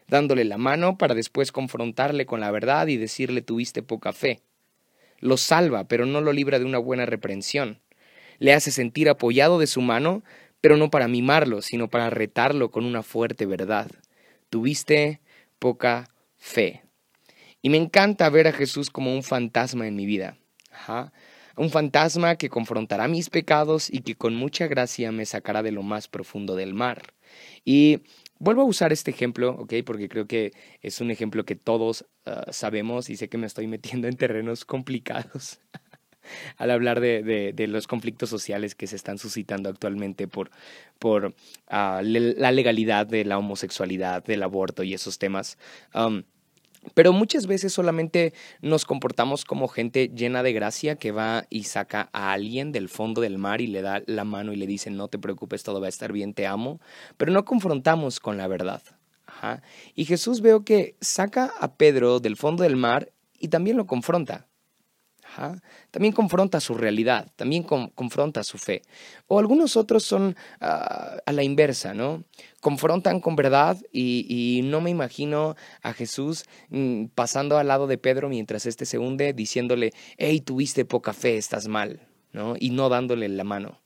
dándole 0.08 0.44
la 0.44 0.58
mano 0.58 0.98
para 0.98 1.14
después 1.14 1.52
confrontarle 1.52 2.26
con 2.26 2.40
la 2.40 2.50
verdad 2.50 2.88
y 2.88 2.96
decirle, 2.96 3.40
tuviste 3.40 3.84
poca 3.84 4.12
fe. 4.12 4.42
Lo 5.20 5.36
salva, 5.36 5.84
pero 5.84 6.04
no 6.04 6.20
lo 6.20 6.32
libra 6.32 6.58
de 6.58 6.64
una 6.64 6.78
buena 6.78 7.06
reprensión. 7.06 7.80
Le 8.40 8.52
hace 8.52 8.72
sentir 8.72 9.08
apoyado 9.08 9.60
de 9.60 9.68
su 9.68 9.80
mano, 9.80 10.24
pero 10.60 10.76
no 10.76 10.90
para 10.90 11.06
mimarlo, 11.06 11.62
sino 11.62 11.88
para 11.88 12.10
retarlo 12.10 12.72
con 12.72 12.84
una 12.84 13.04
fuerte 13.04 13.46
verdad. 13.46 13.92
Tuviste 14.50 15.20
poca 15.60 16.10
fe. 16.36 16.82
Y 17.66 17.68
me 17.68 17.78
encanta 17.78 18.30
ver 18.30 18.46
a 18.46 18.52
Jesús 18.52 18.90
como 18.90 19.12
un 19.12 19.24
fantasma 19.24 19.88
en 19.88 19.96
mi 19.96 20.06
vida. 20.06 20.38
Un 21.56 21.68
fantasma 21.68 22.36
que 22.36 22.48
confrontará 22.48 23.08
mis 23.08 23.28
pecados 23.28 23.92
y 23.92 24.02
que 24.02 24.14
con 24.14 24.36
mucha 24.36 24.68
gracia 24.68 25.10
me 25.10 25.26
sacará 25.26 25.64
de 25.64 25.72
lo 25.72 25.82
más 25.82 26.06
profundo 26.06 26.54
del 26.54 26.74
mar. 26.74 27.12
Y 27.64 28.02
vuelvo 28.38 28.62
a 28.62 28.66
usar 28.66 28.92
este 28.92 29.10
ejemplo, 29.10 29.50
¿ok? 29.58 29.74
Porque 29.84 30.08
creo 30.08 30.28
que 30.28 30.52
es 30.80 31.00
un 31.00 31.10
ejemplo 31.10 31.44
que 31.44 31.56
todos 31.56 32.06
ah, 32.24 32.44
sabemos 32.52 33.10
y 33.10 33.16
sé 33.16 33.28
que 33.28 33.36
me 33.36 33.48
estoy 33.48 33.66
metiendo 33.66 34.06
en 34.06 34.16
terrenos 34.16 34.64
complicados. 34.64 35.58
al 36.58 36.70
hablar 36.70 37.00
de, 37.00 37.66
los 37.68 37.88
conflictos 37.88 38.30
sociales 38.30 38.76
que 38.76 38.86
se 38.86 38.94
están 38.94 39.18
suscitando 39.18 39.68
actualmente 39.68 40.28
por, 40.28 40.50
ah, 41.66 42.00
la 42.04 42.52
legalidad 42.52 43.08
de 43.08 43.24
la 43.24 43.38
homosexualidad, 43.38 44.22
del 44.22 44.44
aborto 44.44 44.84
y 44.84 44.94
esos 44.94 45.18
temas. 45.18 45.58
Um, 45.92 46.22
pero 46.94 47.12
muchas 47.12 47.46
veces 47.46 47.72
solamente 47.72 48.32
nos 48.60 48.84
comportamos 48.84 49.44
como 49.44 49.68
gente 49.68 50.08
llena 50.14 50.42
de 50.42 50.52
gracia 50.52 50.96
que 50.96 51.12
va 51.12 51.46
y 51.50 51.64
saca 51.64 52.08
a 52.12 52.32
alguien 52.32 52.72
del 52.72 52.88
fondo 52.88 53.20
del 53.20 53.38
mar 53.38 53.60
y 53.60 53.66
le 53.66 53.82
da 53.82 54.02
la 54.06 54.24
mano 54.24 54.52
y 54.52 54.56
le 54.56 54.66
dice 54.66 54.90
no 54.90 55.08
te 55.08 55.18
preocupes, 55.18 55.62
todo 55.62 55.80
va 55.80 55.86
a 55.86 55.90
estar 55.90 56.12
bien, 56.12 56.34
te 56.34 56.46
amo, 56.46 56.80
pero 57.16 57.32
no 57.32 57.44
confrontamos 57.44 58.20
con 58.20 58.36
la 58.36 58.46
verdad. 58.46 58.82
Y 59.94 60.04
Jesús 60.04 60.40
veo 60.40 60.64
que 60.64 60.96
saca 61.00 61.52
a 61.60 61.76
Pedro 61.76 62.20
del 62.20 62.36
fondo 62.36 62.62
del 62.62 62.76
mar 62.76 63.12
y 63.38 63.48
también 63.48 63.76
lo 63.76 63.86
confronta. 63.86 64.46
También 65.90 66.12
confronta 66.12 66.60
su 66.60 66.74
realidad, 66.74 67.30
también 67.36 67.62
confronta 67.62 68.42
su 68.42 68.58
fe. 68.58 68.82
O 69.26 69.38
algunos 69.38 69.76
otros 69.76 70.02
son 70.04 70.36
ah, 70.60 71.18
a 71.24 71.32
la 71.32 71.42
inversa, 71.42 71.94
¿no? 71.94 72.24
Confrontan 72.60 73.20
con 73.20 73.36
verdad 73.36 73.76
y, 73.92 74.62
no 74.64 74.80
me 74.80 74.90
imagino 74.90 75.56
a 75.82 75.92
Jesús 75.92 76.44
mm, 76.70 77.06
pasando 77.14 77.58
al 77.58 77.68
lado 77.68 77.86
de 77.86 77.98
Pedro 77.98 78.28
mientras 78.28 78.66
éste 78.66 78.86
se 78.86 78.98
hunde, 78.98 79.32
diciéndole, 79.32 79.92
hey, 80.18 80.40
tuviste 80.40 80.84
poca 80.84 81.12
fe, 81.12 81.36
estás 81.36 81.68
mal, 81.68 82.00
¿no? 82.32 82.54
Y 82.58 82.70
no 82.70 82.88
dándole 82.88 83.28
la 83.28 83.44
mano. 83.44 83.80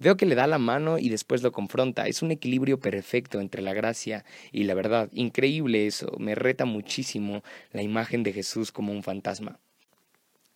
Veo 0.00 0.16
que 0.16 0.26
le 0.26 0.36
da 0.36 0.46
la 0.46 0.58
mano 0.58 0.98
y 0.98 1.08
después 1.08 1.42
lo 1.42 1.50
confronta. 1.50 2.06
Es 2.06 2.22
un 2.22 2.30
equilibrio 2.30 2.78
perfecto 2.78 3.40
entre 3.40 3.62
la 3.62 3.74
gracia 3.74 4.24
y 4.52 4.64
la 4.64 4.74
verdad. 4.74 5.08
Increíble 5.12 5.86
eso. 5.88 6.12
Me 6.18 6.36
reta 6.36 6.64
muchísimo 6.64 7.42
la 7.72 7.82
imagen 7.82 8.22
de 8.22 8.32
Jesús 8.32 8.70
como 8.70 8.92
un 8.92 9.02
fantasma. 9.02 9.58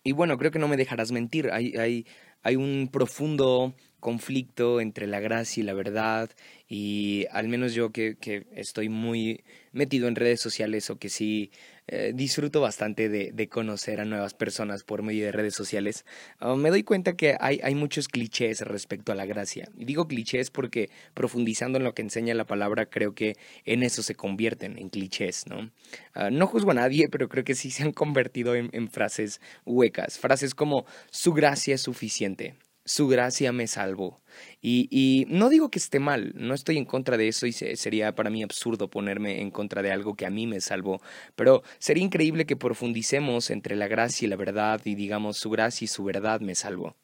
Y 0.03 0.11
bueno, 0.11 0.37
creo 0.37 0.51
que 0.51 0.59
no 0.59 0.67
me 0.67 0.77
dejarás 0.77 1.11
mentir. 1.11 1.49
Hay, 1.51 1.75
hay, 1.77 2.05
hay 2.41 2.55
un 2.55 2.89
profundo 2.91 3.73
conflicto 3.99 4.81
entre 4.81 5.07
la 5.07 5.21
gracia 5.21 5.61
y 5.61 5.65
la 5.65 5.73
verdad 5.73 6.29
y 6.67 7.25
al 7.31 7.47
menos 7.47 7.73
yo 7.73 7.91
que, 7.91 8.17
que 8.19 8.45
estoy 8.53 8.89
muy 8.89 9.45
metido 9.71 10.09
en 10.09 10.15
redes 10.15 10.41
sociales 10.41 10.89
o 10.89 10.97
que 10.97 11.07
sí 11.07 11.51
eh, 11.87 12.13
disfruto 12.15 12.61
bastante 12.61 13.09
de, 13.09 13.31
de, 13.33 13.49
conocer 13.49 13.99
a 13.99 14.05
nuevas 14.05 14.33
personas 14.33 14.83
por 14.83 15.03
medio 15.03 15.25
de 15.25 15.33
redes 15.33 15.53
sociales, 15.53 16.05
ah, 16.39 16.55
me 16.55 16.69
doy 16.69 16.83
cuenta 16.83 17.13
que 17.13 17.35
hay, 17.39 17.59
hay 17.61 17.75
muchos 17.75 18.07
clichés 18.07 18.61
respecto 18.61 19.11
a 19.11 19.15
la 19.15 19.25
gracia. 19.25 19.67
Digo 19.75 20.07
clichés 20.07 20.49
porque 20.49 20.89
profundizando 21.13 21.77
en 21.77 21.83
lo 21.83 21.93
que 21.93 22.01
enseña 22.01 22.33
la 22.35 22.45
palabra, 22.45 22.85
creo 22.85 23.13
que 23.13 23.35
en 23.65 23.83
eso 23.83 24.01
se 24.01 24.15
convierten, 24.15 24.77
en 24.77 24.87
clichés, 24.89 25.45
¿no? 25.47 25.71
Ah, 26.13 26.29
no 26.31 26.47
juzgo 26.47 26.71
a 26.71 26.75
nadie, 26.75 27.09
pero 27.09 27.27
creo 27.27 27.43
que 27.43 27.55
sí 27.55 27.69
se 27.69 27.83
han 27.83 27.91
convertido 27.91 28.55
en, 28.55 28.69
en 28.71 28.89
frases 28.89 29.41
huecas, 29.65 30.19
frases 30.19 30.55
como 30.55 30.85
su 31.11 31.33
gracia 31.33 31.75
es 31.75 31.81
suficiente 31.81 32.55
su 32.85 33.07
gracia 33.07 33.51
me 33.51 33.67
salvó. 33.67 34.21
Y, 34.61 34.87
y, 34.91 35.25
no 35.29 35.49
digo 35.49 35.69
que 35.69 35.79
esté 35.79 35.99
mal, 35.99 36.33
no 36.35 36.53
estoy 36.53 36.77
en 36.77 36.85
contra 36.85 37.17
de 37.17 37.27
eso 37.27 37.45
y 37.45 37.53
sería 37.53 38.15
para 38.15 38.29
mí 38.29 38.43
absurdo 38.43 38.89
ponerme 38.89 39.41
en 39.41 39.51
contra 39.51 39.81
de 39.81 39.91
algo 39.91 40.15
que 40.15 40.25
a 40.25 40.29
mí 40.29 40.47
me 40.47 40.61
salvó, 40.61 41.01
pero 41.35 41.63
sería 41.79 42.03
increíble 42.03 42.45
que 42.45 42.55
profundicemos 42.55 43.51
entre 43.51 43.75
la 43.75 43.87
gracia 43.87 44.25
y 44.25 44.29
la 44.29 44.35
verdad 44.35 44.81
y 44.85 44.95
digamos 44.95 45.37
su 45.37 45.49
gracia 45.49 45.85
y 45.85 45.87
su 45.87 46.03
verdad 46.03 46.41
me 46.41 46.55
salvó. 46.55 46.95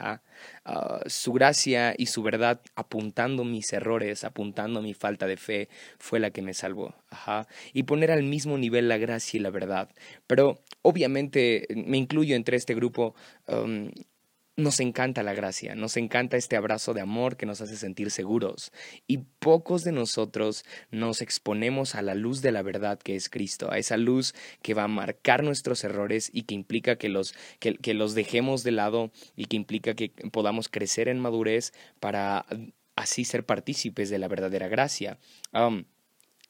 Ah, 0.00 0.20
su 1.06 1.32
gracia 1.32 1.94
y 1.96 2.06
su 2.06 2.22
verdad 2.22 2.60
apuntando 2.74 3.44
mis 3.44 3.72
errores, 3.72 4.24
apuntando 4.24 4.82
mi 4.82 4.94
falta 4.94 5.26
de 5.26 5.36
fe, 5.36 5.68
fue 5.98 6.20
la 6.20 6.30
que 6.30 6.42
me 6.42 6.54
salvó. 6.54 6.94
Y 7.72 7.84
poner 7.84 8.10
al 8.10 8.22
mismo 8.22 8.58
nivel 8.58 8.88
la 8.88 8.98
gracia 8.98 9.38
y 9.38 9.40
la 9.40 9.50
verdad. 9.50 9.88
Pero 10.26 10.60
obviamente 10.82 11.66
me 11.74 11.96
incluyo 11.96 12.36
entre 12.36 12.56
este 12.56 12.74
grupo. 12.74 13.14
Nos 14.58 14.80
encanta 14.80 15.22
la 15.22 15.34
gracia, 15.34 15.76
nos 15.76 15.96
encanta 15.96 16.36
este 16.36 16.56
abrazo 16.56 16.92
de 16.92 17.00
amor 17.00 17.36
que 17.36 17.46
nos 17.46 17.60
hace 17.60 17.76
sentir 17.76 18.10
seguros. 18.10 18.72
Y 19.06 19.18
pocos 19.38 19.84
de 19.84 19.92
nosotros 19.92 20.64
nos 20.90 21.22
exponemos 21.22 21.94
a 21.94 22.02
la 22.02 22.16
luz 22.16 22.42
de 22.42 22.50
la 22.50 22.62
verdad 22.62 22.98
que 22.98 23.14
es 23.14 23.30
Cristo, 23.30 23.70
a 23.70 23.78
esa 23.78 23.96
luz 23.96 24.34
que 24.60 24.74
va 24.74 24.82
a 24.82 24.88
marcar 24.88 25.44
nuestros 25.44 25.84
errores 25.84 26.28
y 26.32 26.42
que 26.42 26.56
implica 26.56 26.96
que 26.96 27.08
los, 27.08 27.36
que, 27.60 27.94
los 27.94 28.16
dejemos 28.16 28.64
de 28.64 28.72
lado 28.72 29.12
y 29.36 29.44
que 29.44 29.54
implica 29.54 29.94
que 29.94 30.10
podamos 30.32 30.68
crecer 30.68 31.06
en 31.06 31.20
madurez 31.20 31.72
para 32.00 32.44
así 32.96 33.24
ser 33.24 33.46
partícipes 33.46 34.10
de 34.10 34.18
la 34.18 34.26
verdadera 34.26 34.66
gracia. 34.66 35.18
Um, 35.52 35.84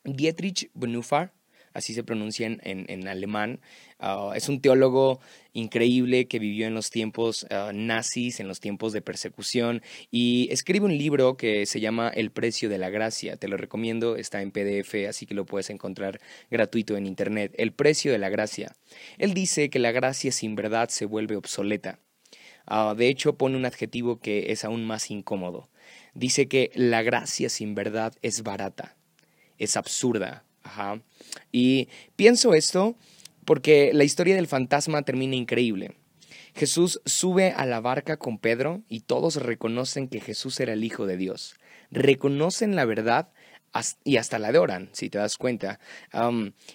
Dietrich 0.04 0.70
Bonhoeffer 0.72 1.30
así 1.78 1.94
se 1.94 2.04
pronuncia 2.04 2.46
en, 2.46 3.08
alemán. 3.08 3.60
Ah, 3.98 4.32
es 4.36 4.48
un 4.48 4.60
teólogo 4.60 5.20
increíble 5.52 6.28
que 6.28 6.38
vivió 6.38 6.66
en 6.66 6.74
los 6.74 6.90
tiempos 6.90 7.46
ah, 7.50 7.72
nazis, 7.74 8.40
en 8.40 8.48
los 8.48 8.60
tiempos 8.60 8.92
de 8.92 9.02
persecución, 9.02 9.82
y 10.10 10.48
escribe 10.50 10.86
un 10.86 10.96
libro 10.96 11.36
que 11.36 11.66
se 11.66 11.80
llama 11.80 12.08
El 12.08 12.30
precio 12.30 12.68
de 12.68 12.78
la 12.78 12.90
gracia. 12.90 13.36
Te 13.36 13.48
lo 13.48 13.56
recomiendo, 13.56 14.16
está 14.16 14.42
en 14.42 14.50
PDF, 14.50 15.08
así 15.08 15.26
que 15.26 15.34
lo 15.34 15.46
puedes 15.46 15.70
encontrar 15.70 16.20
gratuito 16.50 16.96
en 16.96 17.06
Internet. 17.06 17.54
El 17.56 17.72
precio 17.72 18.12
de 18.12 18.18
la 18.18 18.28
gracia. 18.28 18.76
Él 19.18 19.34
dice 19.34 19.70
que 19.70 19.78
la 19.78 19.92
gracia 19.92 20.32
sin 20.32 20.54
verdad 20.54 20.88
se 20.90 21.06
vuelve 21.06 21.36
obsoleta. 21.36 22.00
Ah, 22.66 22.94
de 22.96 23.08
hecho, 23.08 23.38
pone 23.38 23.56
un 23.56 23.64
adjetivo 23.64 24.20
que 24.20 24.52
es 24.52 24.64
aún 24.64 24.84
más 24.84 25.10
incómodo. 25.10 25.70
Dice 26.14 26.48
que 26.48 26.70
la 26.74 27.02
gracia 27.02 27.48
sin 27.48 27.74
verdad 27.74 28.12
es 28.22 28.42
barata, 28.42 28.96
es 29.56 29.76
absurda, 29.76 30.44
y 31.52 31.88
pienso 32.16 32.54
esto 32.54 32.96
porque 33.44 33.92
la 33.94 34.04
historia 34.04 34.34
del 34.34 34.46
fantasma 34.46 35.02
termina 35.02 35.36
increíble. 35.36 35.96
Jesús 36.54 37.00
sube 37.04 37.52
a 37.52 37.66
la 37.66 37.80
barca 37.80 38.16
con 38.16 38.38
Pedro 38.38 38.82
y 38.88 39.00
todos 39.00 39.36
reconocen 39.36 40.08
que 40.08 40.20
Jesús 40.20 40.58
era 40.60 40.72
el 40.72 40.84
Hijo 40.84 41.06
de 41.06 41.16
Dios. 41.16 41.54
Reconocen 41.90 42.76
la 42.76 42.84
verdad 42.84 43.28
y 44.04 44.16
hasta 44.16 44.38
la 44.38 44.48
adoran, 44.48 44.88
si 44.92 45.10
te 45.10 45.18
das 45.18 45.36
cuenta. 45.36 45.78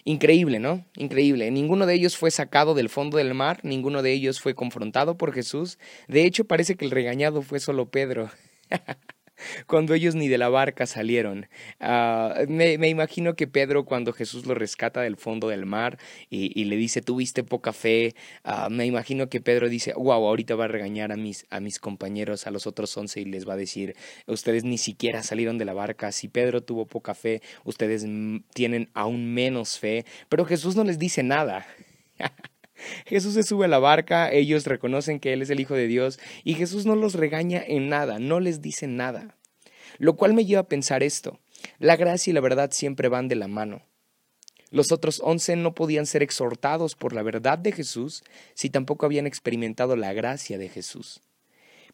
increíble, 0.04 0.60
¿no? 0.60 0.86
Increíble. 0.96 1.52
Ninguno 1.52 1.86
de 1.86 1.96
ellos 1.96 2.18
fue 2.18 2.32
sacado 2.32 2.74
del 2.74 2.90
fondo 2.90 3.18
del 3.18 3.34
mar, 3.34 3.60
ninguno 3.64 4.02
de 4.02 4.14
ellos 4.14 4.40
fue 4.40 4.56
confrontado 4.56 5.18
por 5.18 5.34
Jesús. 5.34 5.80
De 6.08 6.26
hecho, 6.26 6.46
parece 6.46 6.76
que 6.76 6.86
el 6.86 6.92
regañado 6.92 7.42
fue 7.42 7.60
solo 7.60 7.90
Pedro. 7.90 8.30
cuando 9.68 9.94
ellos 9.94 10.16
ni 10.16 10.28
de 10.28 10.38
la 10.38 10.50
barca 10.50 10.86
salieron. 10.86 11.48
Ah, 11.80 12.36
me, 12.48 12.74
imagino 12.88 13.36
que 13.36 13.48
Pedro, 13.48 13.86
cuando 13.86 14.14
Jesús 14.14 14.46
lo 14.46 14.56
rescata 14.56 15.02
del 15.02 15.18
fondo 15.18 15.50
del 15.50 15.66
mar 15.66 15.98
y, 16.30 16.64
le 16.66 16.76
dice, 16.76 17.02
tuviste 17.02 17.44
poca 17.44 17.74
fe, 17.74 18.16
uh, 18.46 18.70
me 18.70 18.86
imagino 18.86 19.30
que 19.30 19.42
Pedro 19.42 19.70
dice, 19.70 19.94
wow, 19.94 20.26
ahorita 20.26 20.56
va 20.56 20.66
a 20.66 20.68
regañar 20.68 21.12
a 21.12 21.18
mis, 21.18 21.46
a 21.50 21.60
mis 21.60 21.80
compañeros, 21.80 22.48
a 22.48 22.52
los 22.52 22.68
otros 22.68 22.96
once, 22.98 23.22
y 23.22 23.26
les 23.26 23.48
va 23.48 23.54
a 23.54 23.58
decir, 23.58 23.96
ustedes 24.28 24.64
ni 24.64 24.78
siquiera 24.78 25.24
salieron 25.24 25.58
de 25.58 25.66
la 25.66 25.74
barca, 25.74 26.12
si 26.12 26.28
Pedro 26.28 26.62
tuvo 26.62 26.86
poca 26.86 27.14
fe, 27.14 27.42
ustedes 27.64 28.06
tienen 28.54 28.90
aún 28.94 29.34
menos 29.34 29.80
fe, 29.80 30.06
pero 30.30 30.46
Jesús 30.46 30.76
no 30.76 30.84
les 30.84 31.00
dice 31.00 31.24
nada. 31.24 31.66
Jesús 33.06 33.34
se 33.34 33.44
sube 33.44 33.66
a 33.66 33.70
la 33.70 33.80
barca, 33.80 34.32
ellos 34.32 34.66
reconocen 34.66 35.20
que 35.20 35.34
Él 35.34 35.42
es 35.42 35.50
el 35.50 35.60
Hijo 35.60 35.76
de 35.76 35.88
Dios 35.88 36.20
y 36.44 36.56
Jesús 36.56 36.86
no 36.86 36.96
los 36.96 37.16
regaña 37.16 37.64
en 37.66 37.90
nada, 37.90 38.20
no 38.20 38.40
les 38.40 38.62
dice 38.62 38.88
nada. 38.88 39.38
Lo 39.98 40.16
cual 40.16 40.34
me 40.34 40.46
lleva 40.46 40.62
a 40.62 40.68
pensar 40.68 41.04
esto, 41.04 41.40
la 41.80 41.96
gracia 41.96 42.32
y 42.32 42.34
la 42.34 42.42
verdad 42.42 42.72
siempre 42.72 43.10
van 43.10 43.28
de 43.28 43.36
la 43.36 43.48
mano. 43.48 43.84
Los 44.72 44.92
otros 44.92 45.22
once 45.24 45.56
no 45.56 45.76
podían 45.76 46.08
ser 46.08 46.24
exhortados 46.24 46.96
por 46.96 47.14
la 47.14 47.22
verdad 47.22 47.60
de 47.60 47.72
Jesús 47.72 48.24
si 48.56 48.72
tampoco 48.72 49.06
habían 49.06 49.28
experimentado 49.28 49.96
la 49.96 50.14
gracia 50.14 50.58
de 50.58 50.68
Jesús. 50.68 51.22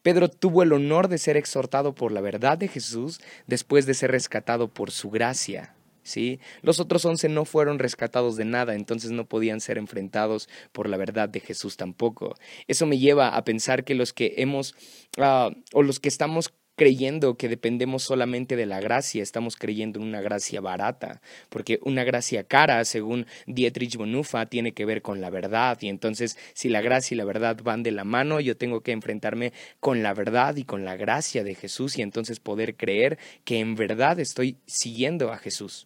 Pedro 0.02 0.30
tuvo 0.30 0.64
el 0.64 0.72
honor 0.72 1.10
de 1.10 1.18
ser 1.18 1.36
exhortado 1.36 1.94
por 1.94 2.14
la 2.14 2.22
verdad 2.22 2.58
de 2.58 2.70
Jesús 2.70 3.20
después 3.48 3.86
de 3.86 3.96
ser 3.96 4.12
rescatado 4.12 4.70
por 4.70 4.92
su 4.92 5.10
gracia. 5.10 5.76
¿Sí? 6.04 6.40
Los 6.62 6.80
otros 6.80 7.06
once 7.06 7.30
no 7.30 7.46
fueron 7.46 7.80
rescatados 7.80 8.36
de 8.36 8.46
nada, 8.46 8.76
entonces 8.76 9.12
no 9.12 9.26
podían 9.26 9.62
ser 9.62 9.78
enfrentados 9.78 10.50
por 10.72 10.90
la 10.90 10.98
verdad 10.98 11.30
de 11.30 11.40
Jesús 11.40 11.78
tampoco. 11.78 12.36
Eso 12.68 12.86
me 12.86 12.98
lleva 12.98 13.36
a 13.36 13.44
pensar 13.44 13.84
que 13.84 13.96
los 13.96 14.14
que 14.14 14.36
hemos, 14.38 14.76
ah, 15.18 15.52
o 15.74 15.84
los 15.84 16.00
que 16.00 16.10
estamos 16.10 16.54
creyendo 16.80 17.36
que 17.36 17.50
dependemos 17.50 18.04
solamente 18.04 18.56
de 18.56 18.66
la 18.66 18.80
gracia, 18.80 19.22
estamos 19.22 19.58
creyendo 19.58 20.00
en 20.00 20.08
una 20.08 20.22
gracia 20.22 20.62
barata, 20.62 21.20
porque 21.50 21.78
una 21.82 22.06
gracia 22.06 22.46
cara, 22.46 22.86
según 22.86 23.26
Dietrich 23.48 23.98
Bonhoeffer, 23.98 24.48
tiene 24.48 24.72
que 24.72 24.86
ver 24.86 25.02
con 25.02 25.20
la 25.20 25.30
verdad, 25.30 25.78
y 25.82 25.90
entonces 25.90 26.38
si 26.54 26.70
la 26.70 26.80
gracia 26.80 27.16
y 27.16 27.18
la 27.18 27.26
verdad 27.26 27.58
van 27.62 27.84
de 27.84 27.92
la 27.92 28.06
mano, 28.06 28.40
yo 28.40 28.56
tengo 28.56 28.80
que 28.80 28.94
enfrentarme 28.94 29.52
con 29.82 30.04
la 30.04 30.14
verdad 30.14 30.56
y 30.56 30.64
con 30.64 30.86
la 30.86 30.96
gracia 30.96 31.44
de 31.44 31.54
Jesús 31.54 31.98
y 31.98 32.02
entonces 32.02 32.40
poder 32.40 32.78
creer 32.78 33.20
que 33.44 33.60
en 33.60 33.76
verdad 33.76 34.18
estoy 34.22 34.56
siguiendo 34.66 35.34
a 35.34 35.38
Jesús. 35.38 35.86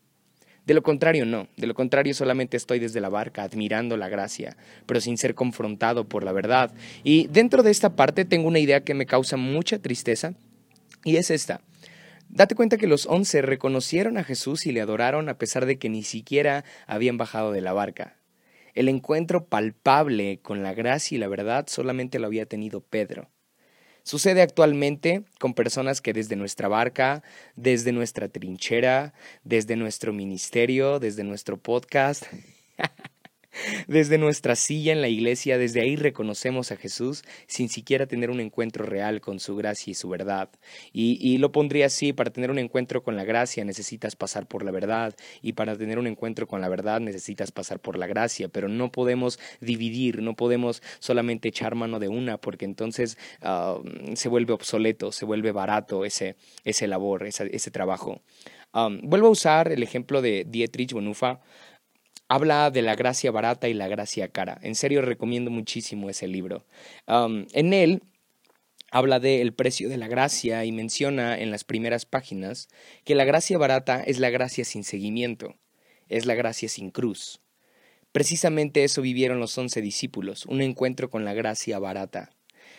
De 0.68 0.76
lo 0.76 0.84
contrario, 0.84 1.26
no. 1.26 1.48
De 1.58 1.66
lo 1.66 1.74
contrario, 1.74 2.14
solamente 2.14 2.56
estoy 2.56 2.78
desde 2.78 3.02
la 3.02 3.10
barca 3.10 3.42
admirando 3.42 3.98
la 3.98 4.10
gracia, 4.10 4.58
pero 4.86 5.02
sin 5.02 5.18
ser 5.18 5.34
confrontado 5.34 6.08
por 6.08 6.24
la 6.24 6.34
verdad. 6.34 6.72
Y 7.04 7.26
dentro 7.28 7.64
de 7.64 7.72
esta 7.72 7.96
parte 7.96 8.26
tengo 8.26 8.48
una 8.48 8.60
idea 8.60 8.84
que 8.84 8.94
me 8.94 9.08
causa 9.08 9.38
mucha 9.38 9.80
tristeza, 9.80 10.36
y 11.04 11.18
es 11.18 11.32
esta. 11.32 11.62
Date 12.30 12.56
cuenta 12.56 12.78
que 12.78 12.88
los 12.88 13.06
once 13.06 13.42
reconocieron 13.42 14.18
a 14.18 14.24
Jesús 14.24 14.66
y 14.66 14.72
le 14.72 14.82
adoraron 14.82 15.30
a 15.30 15.38
pesar 15.38 15.66
de 15.66 15.78
que 15.78 15.90
ni 15.90 16.04
siquiera 16.04 16.64
habían 16.88 17.18
bajado 17.18 17.52
de 17.52 17.62
la 17.62 17.74
barca. 17.74 18.18
El 18.74 18.90
encuentro 18.90 19.46
palpable 19.46 20.40
con 20.42 20.64
la 20.64 20.74
gracia 20.74 21.16
y 21.16 21.20
la 21.20 21.28
verdad 21.28 21.66
solamente 21.68 22.18
lo 22.18 22.26
había 22.26 22.48
tenido 22.48 22.82
Pedro. 22.82 23.30
Sucede 24.02 24.42
actualmente 24.42 25.24
con 25.40 25.54
personas 25.54 26.02
que 26.02 26.12
desde 26.12 26.36
nuestra 26.36 26.68
barca, 26.68 27.24
desde 27.56 27.92
nuestra 27.92 28.28
trinchera, 28.28 29.14
desde 29.44 29.76
nuestro 29.76 30.12
ministerio, 30.12 31.00
desde 31.00 31.24
nuestro 31.24 31.58
podcast, 31.58 32.26
desde 33.88 34.18
nuestra 34.18 34.56
silla 34.56 34.92
en 34.92 35.02
la 35.02 35.08
iglesia, 35.08 35.58
desde 35.58 35.82
ahí 35.82 35.96
reconocemos 35.96 36.72
a 36.72 36.78
Jesús 36.78 37.24
sin 37.48 37.70
siquiera 37.70 38.08
tener 38.08 38.30
un 38.30 38.40
encuentro 38.40 38.86
real 38.86 39.22
con 39.22 39.40
su 39.40 39.56
gracia 39.56 39.92
y 39.92 39.94
su 39.94 40.10
verdad. 40.10 40.50
Y, 40.92 41.18
y, 41.22 41.38
lo 41.38 41.52
pondría 41.52 41.88
así, 41.88 42.14
para 42.14 42.32
tener 42.32 42.52
un 42.52 42.60
encuentro 42.60 43.04
con 43.04 43.16
la 43.16 43.24
gracia 43.24 43.66
necesitas 43.66 44.16
pasar 44.16 44.48
por 44.48 44.64
la 44.64 44.72
verdad 44.72 45.16
y 45.42 45.54
para 45.54 45.76
tener 45.76 46.00
un 46.00 46.08
encuentro 46.08 46.48
con 46.48 46.62
la 46.62 46.70
verdad 46.70 47.00
necesitas 47.00 47.52
pasar 47.52 47.80
por 47.80 47.98
la 47.98 48.08
gracia, 48.08 48.50
pero 48.50 48.68
no 48.68 48.92
podemos 48.92 49.40
dividir, 49.62 50.22
no 50.22 50.36
podemos 50.36 50.82
solamente 51.00 51.50
echar 51.50 51.76
mano 51.76 52.00
de 52.00 52.08
una 52.08 52.38
porque 52.38 52.66
entonces 52.66 53.18
ah, 53.42 53.80
se 54.14 54.30
vuelve 54.30 54.54
obsoleto, 54.54 55.12
se 55.12 55.26
vuelve 55.26 55.52
barato 55.52 56.06
ese, 56.06 56.36
ese 56.64 56.88
labor, 56.88 57.26
ese, 57.26 57.50
ese 57.56 57.72
trabajo. 57.72 58.22
Um, 58.74 59.02
vuelvo 59.04 59.28
a 59.28 59.32
usar 59.32 59.72
el 59.72 59.84
ejemplo 59.84 60.22
de 60.22 60.46
Dietrich 60.50 60.94
Bonhoeffer 60.94 61.38
habla 62.28 62.72
de 62.72 62.82
la 62.82 62.96
gracia 62.96 63.32
barata 63.32 63.68
y 63.70 63.74
la 63.74 63.88
gracia 63.88 64.28
cara. 64.30 64.60
En 64.62 64.76
serio 64.76 65.02
recomiendo 65.02 65.52
muchísimo 65.52 66.10
ese 66.10 66.28
libro. 66.28 66.66
Um, 67.08 67.46
en 67.54 67.74
él 67.74 68.04
habla 68.92 69.20
del 69.20 69.54
precio 69.54 69.90
de 69.90 69.98
la 69.98 70.08
gracia 70.08 70.66
y 70.66 70.72
menciona 70.72 71.40
en 71.40 71.52
las 71.52 71.64
primeras 71.64 72.06
páginas 72.06 72.70
que 73.04 73.16
la 73.16 73.26
gracia 73.26 73.58
barata 73.58 74.04
es 74.04 74.20
la 74.20 74.30
gracia 74.30 74.66
sin 74.66 74.84
seguimiento, 74.84 75.56
es 76.10 76.26
la 76.26 76.36
gracia 76.36 76.70
sin 76.70 76.92
cruz. 76.92 77.42
Precisamente 78.12 78.84
eso 78.84 79.02
vivieron 79.02 79.40
los 79.40 79.58
once 79.58 79.82
discípulos, 79.82 80.46
un 80.46 80.62
encuentro 80.62 81.10
con 81.10 81.26
la 81.26 81.34
gracia 81.34 81.80
barata. 81.80 82.30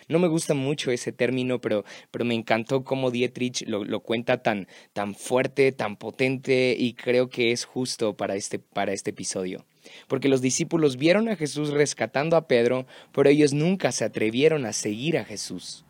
No 0.09 0.19
me 0.19 0.29
gusta 0.29 0.55
mucho 0.55 0.91
ese 0.91 1.13
término, 1.13 1.61
pero, 1.61 1.85
pero 2.11 2.25
me 2.25 2.35
encantó 2.35 2.85
cómo 2.85 3.11
Dietrich 3.11 3.67
lo, 3.67 3.85
lo, 3.85 4.01
cuenta 4.01 4.43
tan, 4.43 4.69
tan 4.93 5.15
fuerte, 5.15 5.73
tan 5.73 5.97
potente, 5.97 6.77
y 6.79 6.95
creo 6.95 7.29
que 7.31 7.53
es 7.53 7.65
justo 7.65 8.17
para 8.17 8.37
este, 8.37 8.59
para 8.59 8.93
este 8.93 9.11
episodio. 9.11 9.65
Porque 10.09 10.29
los 10.29 10.41
discípulos 10.41 10.97
vieron 10.97 11.29
a 11.29 11.37
Jesús 11.37 11.71
rescatando 11.71 12.37
a 12.37 12.47
Pedro, 12.47 12.87
pero 13.13 13.29
ellos 13.29 13.53
nunca 13.53 13.93
se 13.93 14.05
atrevieron 14.05 14.67
a 14.67 14.73
seguir 14.73 15.19
a 15.19 15.25
Jesús. 15.25 15.85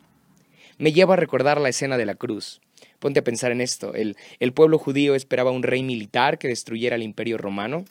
Me 0.77 0.91
lleva 0.91 1.13
a 1.13 1.17
recordar 1.17 1.59
la 1.59 1.69
escena 1.69 1.97
de 1.97 2.05
la 2.05 2.15
cruz. 2.15 2.61
Ponte 2.99 3.19
a 3.19 3.23
pensar 3.23 3.51
en 3.51 3.61
esto. 3.61 3.93
El, 3.93 4.17
el, 4.39 4.53
pueblo 4.53 4.77
judío 4.77 5.15
esperaba 5.15 5.51
un 5.51 5.63
rey 5.63 5.83
militar 5.83 6.37
que 6.37 6.47
destruyera 6.47 6.95
el 6.95 7.03
imperio 7.03 7.37
romano. 7.37 7.85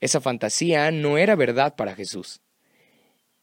Esa 0.00 0.20
fantasía 0.20 0.90
no 0.90 1.18
era 1.18 1.34
verdad 1.34 1.74
para 1.76 1.94
Jesús. 1.94 2.40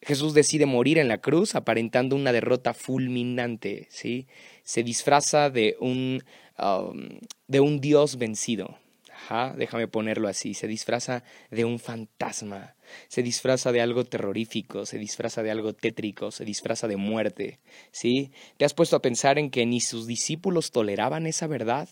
Jesús 0.02 0.34
decide 0.34 0.66
morir 0.66 0.98
en 0.98 1.08
la 1.08 1.20
cruz 1.20 1.56
aparentando 1.56 2.16
una 2.16 2.32
derrota 2.32 2.74
fulminante, 2.74 3.88
¿sí? 3.90 4.28
Se 4.64 4.84
disfraza 4.84 5.50
de 5.50 5.76
un, 5.80 6.24
um, 6.60 7.20
de 7.48 7.60
un 7.60 7.82
Dios 7.82 8.18
vencido. 8.18 8.78
Ajá, 9.12 9.54
déjame 9.58 9.88
ponerlo 9.88 10.28
así. 10.28 10.54
Se 10.54 10.68
disfraza 10.68 11.24
de 11.50 11.66
un 11.66 11.80
fantasma. 11.80 12.76
Se 13.08 13.24
disfraza 13.24 13.72
de 13.72 13.82
algo 13.82 14.06
terrorífico. 14.06 14.86
Se 14.86 15.00
disfraza 15.00 15.42
de 15.42 15.52
algo 15.52 15.74
tétrico. 15.74 16.32
Se 16.32 16.46
disfraza 16.46 16.88
de 16.88 16.98
muerte. 16.98 17.60
¿Sí? 17.92 18.32
¿Te 18.58 18.66
has 18.66 18.76
puesto 18.76 18.96
a 18.96 19.02
pensar 19.02 19.40
en 19.40 19.50
que 19.50 19.66
ni 19.66 19.82
sus 19.82 20.06
discípulos 20.06 20.72
toleraban 20.72 21.26
esa 21.26 21.48
verdad? 21.48 21.90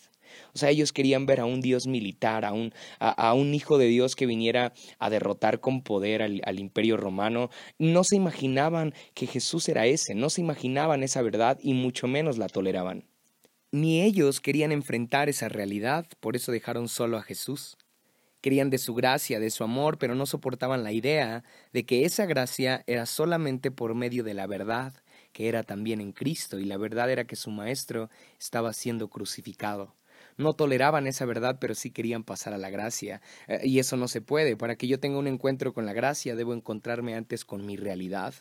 O 0.54 0.58
sea, 0.58 0.70
ellos 0.70 0.94
querían 0.94 1.26
ver 1.26 1.40
a 1.40 1.46
un 1.46 1.62
Dios 1.62 1.88
militar, 1.88 2.46
a 2.46 2.54
un, 2.54 2.74
a, 3.00 3.34
un 3.34 3.54
hijo 3.54 3.78
de 3.78 3.88
Dios 3.88 4.16
que 4.16 4.26
viniera 4.26 4.74
a 5.00 5.10
derrotar 5.10 5.60
con 5.60 5.82
poder 5.82 6.22
al, 6.22 6.42
al 6.46 6.60
imperio 6.60 6.98
romano. 6.98 7.50
No 7.80 8.04
se 8.04 8.16
imaginaban 8.16 8.94
que 9.14 9.28
Jesús 9.28 9.68
era 9.70 9.86
ese, 9.86 10.16
no 10.16 10.30
se 10.30 10.42
imaginaban 10.42 11.04
esa 11.04 11.22
verdad 11.22 11.60
y 11.62 11.74
mucho 11.74 12.08
menos 12.08 12.38
la 12.38 12.48
toleraban. 12.48 13.06
Ni 13.72 14.02
ellos 14.02 14.40
querían 14.40 14.72
enfrentar 14.72 15.28
esa 15.28 15.50
realidad, 15.50 16.06
por 16.22 16.38
eso 16.38 16.52
dejaron 16.54 16.88
solo 16.88 17.18
a 17.18 17.24
Jesús. 17.24 17.78
Querían 18.40 18.70
de 18.70 18.78
su 18.78 18.94
gracia, 18.94 19.40
de 19.40 19.50
su 19.50 19.66
amor, 19.66 19.98
pero 19.98 20.16
no 20.16 20.26
soportaban 20.26 20.84
la 20.84 20.94
idea 20.94 21.44
de 21.74 21.86
que 21.86 22.06
esa 22.06 22.26
gracia 22.26 22.84
era 22.88 23.06
solamente 23.06 23.72
por 23.72 23.94
medio 23.94 24.24
de 24.24 24.34
la 24.34 24.48
verdad, 24.48 24.94
que 25.34 25.50
era 25.50 25.64
también 25.64 26.00
en 26.00 26.14
Cristo, 26.14 26.58
y 26.60 26.64
la 26.64 26.78
verdad 26.78 27.10
era 27.12 27.26
que 27.26 27.36
su 27.36 27.52
Maestro 27.52 28.10
estaba 28.40 28.72
siendo 28.72 29.10
crucificado 29.10 29.96
no 30.38 30.54
toleraban 30.54 31.08
esa 31.08 31.26
verdad, 31.26 31.58
pero 31.60 31.76
sí 31.76 31.92
querían 31.92 32.24
pasar 32.24 32.54
a 32.54 32.58
la 32.58 32.70
gracia. 32.70 33.22
Eh, 33.48 33.62
y 33.64 33.80
eso 33.80 33.98
no 33.98 34.08
se 34.08 34.22
puede. 34.22 34.58
Para 34.58 34.76
que 34.76 34.88
yo 34.88 35.00
tenga 35.00 35.18
un 35.18 35.28
encuentro 35.28 35.74
con 35.74 35.86
la 35.86 35.94
gracia, 35.94 36.36
debo 36.36 36.54
encontrarme 36.54 37.16
antes 37.16 37.46
con 37.46 37.66
mi 37.66 37.78
realidad, 37.78 38.34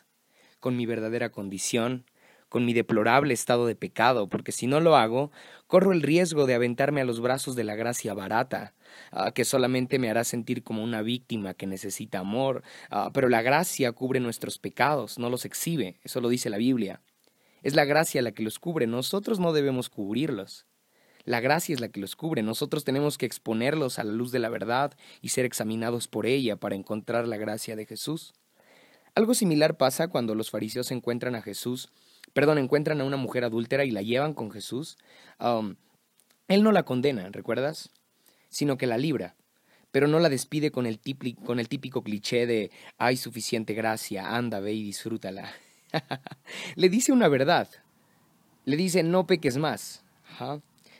con 0.59 0.75
mi 0.77 0.85
verdadera 0.85 1.31
condición, 1.31 2.05
con 2.49 2.65
mi 2.65 2.73
deplorable 2.73 3.33
estado 3.33 3.65
de 3.65 3.75
pecado, 3.75 4.29
porque 4.29 4.51
si 4.51 4.67
no 4.67 4.79
lo 4.79 4.95
hago, 4.95 5.31
corro 5.67 5.91
el 5.91 6.01
riesgo 6.01 6.45
de 6.45 6.53
aventarme 6.53 7.01
a 7.01 7.05
los 7.05 7.19
brazos 7.19 7.55
de 7.55 7.63
la 7.63 7.75
gracia 7.75 8.13
barata, 8.13 8.73
ah, 9.11 9.31
que 9.31 9.45
solamente 9.45 9.99
me 9.99 10.09
hará 10.09 10.23
sentir 10.23 10.63
como 10.63 10.83
una 10.83 11.01
víctima 11.01 11.53
que 11.53 11.67
necesita 11.67 12.19
amor, 12.19 12.63
ah, 12.89 13.09
pero 13.13 13.29
la 13.29 13.41
gracia 13.41 13.91
cubre 13.91 14.19
nuestros 14.19 14.59
pecados, 14.59 15.19
no 15.19 15.29
los 15.29 15.43
exhibe, 15.43 15.99
eso 16.03 16.21
lo 16.21 16.29
dice 16.29 16.49
la 16.49 16.57
Biblia. 16.57 17.01
Es 17.63 17.73
la 17.73 17.83
gracia 17.83 18.21
la 18.21 18.31
que 18.31 18.43
los 18.43 18.59
cubre, 18.59 18.85
nosotros 18.85 19.39
no 19.39 19.51
debemos 19.51 19.89
cubrirlos. 19.89 20.65
La 21.25 21.39
gracia 21.39 21.73
es 21.73 21.81
la 21.81 21.89
que 21.89 21.99
los 21.99 22.15
cubre. 22.15 22.43
Nosotros 22.43 22.83
tenemos 22.83 23.17
que 23.17 23.25
exponerlos 23.25 23.97
a 23.97 24.03
la 24.03 24.13
luz 24.13 24.31
de 24.31 24.39
la 24.39 24.49
verdad 24.49 24.93
y 25.21 25.29
ser 25.29 25.45
examinados 25.45 26.07
por 26.07 26.27
ella 26.27 26.55
para 26.55 26.75
encontrar 26.75 27.27
la 27.27 27.37
gracia 27.37 27.75
de 27.75 27.85
Jesús. 27.85 28.33
Algo 29.15 29.33
similar 29.33 29.77
pasa 29.77 30.07
cuando 30.07 30.35
los 30.35 30.51
fariseos 30.51 30.91
encuentran 30.91 31.35
a 31.35 31.41
Jesús, 31.41 31.89
perdón, 32.33 32.59
encuentran 32.59 33.01
a 33.01 33.05
una 33.05 33.17
mujer 33.17 33.43
adúltera 33.43 33.85
y 33.85 33.91
la 33.91 34.01
llevan 34.01 34.33
con 34.33 34.51
Jesús. 34.51 34.97
Um, 35.39 35.75
él 36.47 36.63
no 36.63 36.71
la 36.71 36.83
condena, 36.83 37.27
¿recuerdas? 37.31 37.89
Sino 38.49 38.77
que 38.77 38.87
la 38.87 38.97
libra, 38.97 39.35
pero 39.91 40.07
no 40.07 40.19
la 40.19 40.29
despide 40.29 40.69
con 40.69 40.85
el, 40.85 40.99
típico, 40.99 42.03
cliché 42.03 42.45
de 42.45 42.71
hay 42.97 43.17
suficiente 43.17 43.73
gracia, 43.73 44.35
anda, 44.35 44.59
ve 44.59 44.73
y 44.73 44.83
disfrútala. 44.83 45.49
Le 46.75 46.89
dice 46.89 47.11
una 47.11 47.29
verdad. 47.29 47.69
Le 48.65 48.75
dice 48.75 49.01
no 49.01 49.25
peques 49.25 49.57
más 49.57 50.03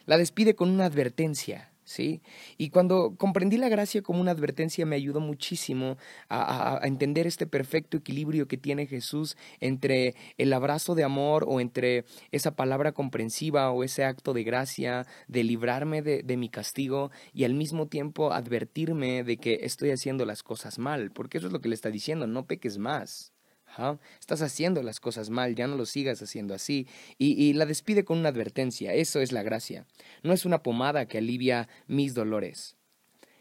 la 0.06 0.18
despide 0.18 0.56
con 0.56 0.70
una 0.70 0.86
advertencia. 0.86 1.72
¿Sí? 1.88 2.24
Y 2.58 2.72
cuando 2.72 3.14
comprendí 3.16 3.58
la 3.58 3.70
gracia 3.70 4.02
como 4.02 4.20
una 4.20 4.32
advertencia 4.32 4.88
me 4.88 4.96
ayudó 4.96 5.20
muchísimo 5.20 5.98
a, 6.30 6.80
a, 6.82 6.88
entender 6.88 7.28
este 7.28 7.46
perfecto 7.46 7.98
equilibrio 7.98 8.48
que 8.48 8.58
tiene 8.58 8.88
Jesús 8.88 9.38
entre 9.60 10.16
el 10.40 10.52
abrazo 10.54 10.96
de 10.96 11.04
amor 11.04 11.46
o 11.48 11.60
entre 11.60 12.06
esa 12.32 12.56
palabra 12.56 12.94
comprensiva 12.94 13.70
o 13.70 13.84
ese 13.84 14.04
acto 14.04 14.34
de 14.34 14.44
gracia 14.44 15.06
de 15.28 15.44
librarme 15.44 16.02
de, 16.02 16.24
de 16.24 16.38
mi 16.38 16.50
castigo 16.50 17.12
y 17.34 17.44
al 17.44 17.54
mismo 17.54 17.86
tiempo 17.86 18.34
advertirme 18.34 19.24
de 19.24 19.38
que 19.38 19.60
estoy 19.62 19.92
haciendo 19.92 20.26
las 20.26 20.42
cosas 20.42 20.80
mal, 20.80 21.12
porque 21.12 21.38
eso 21.38 21.46
es 21.46 21.54
lo 21.54 21.62
que 21.62 21.70
le 21.70 21.76
está 21.76 21.92
diciendo, 21.92 22.26
no 22.26 22.48
peques 22.48 22.80
más. 22.80 23.35
Estás 24.20 24.42
haciendo 24.42 24.84
las 24.84 25.00
cosas 25.00 25.30
mal, 25.30 25.56
ya 25.56 25.68
no 25.68 25.76
lo 25.76 25.86
sigas 25.86 26.22
haciendo 26.22 26.54
así. 26.54 26.88
Y, 27.18 27.54
la 27.54 27.66
despide 27.66 28.06
con 28.06 28.20
una 28.20 28.30
advertencia, 28.30 28.94
eso 28.94 29.20
es 29.20 29.32
la 29.32 29.44
gracia. 29.44 29.86
No 30.24 30.34
es 30.34 30.46
una 30.46 30.64
pomada 30.64 31.08
que 31.08 31.18
alivia 31.18 31.68
mis 31.88 32.14
dolores. 32.14 32.76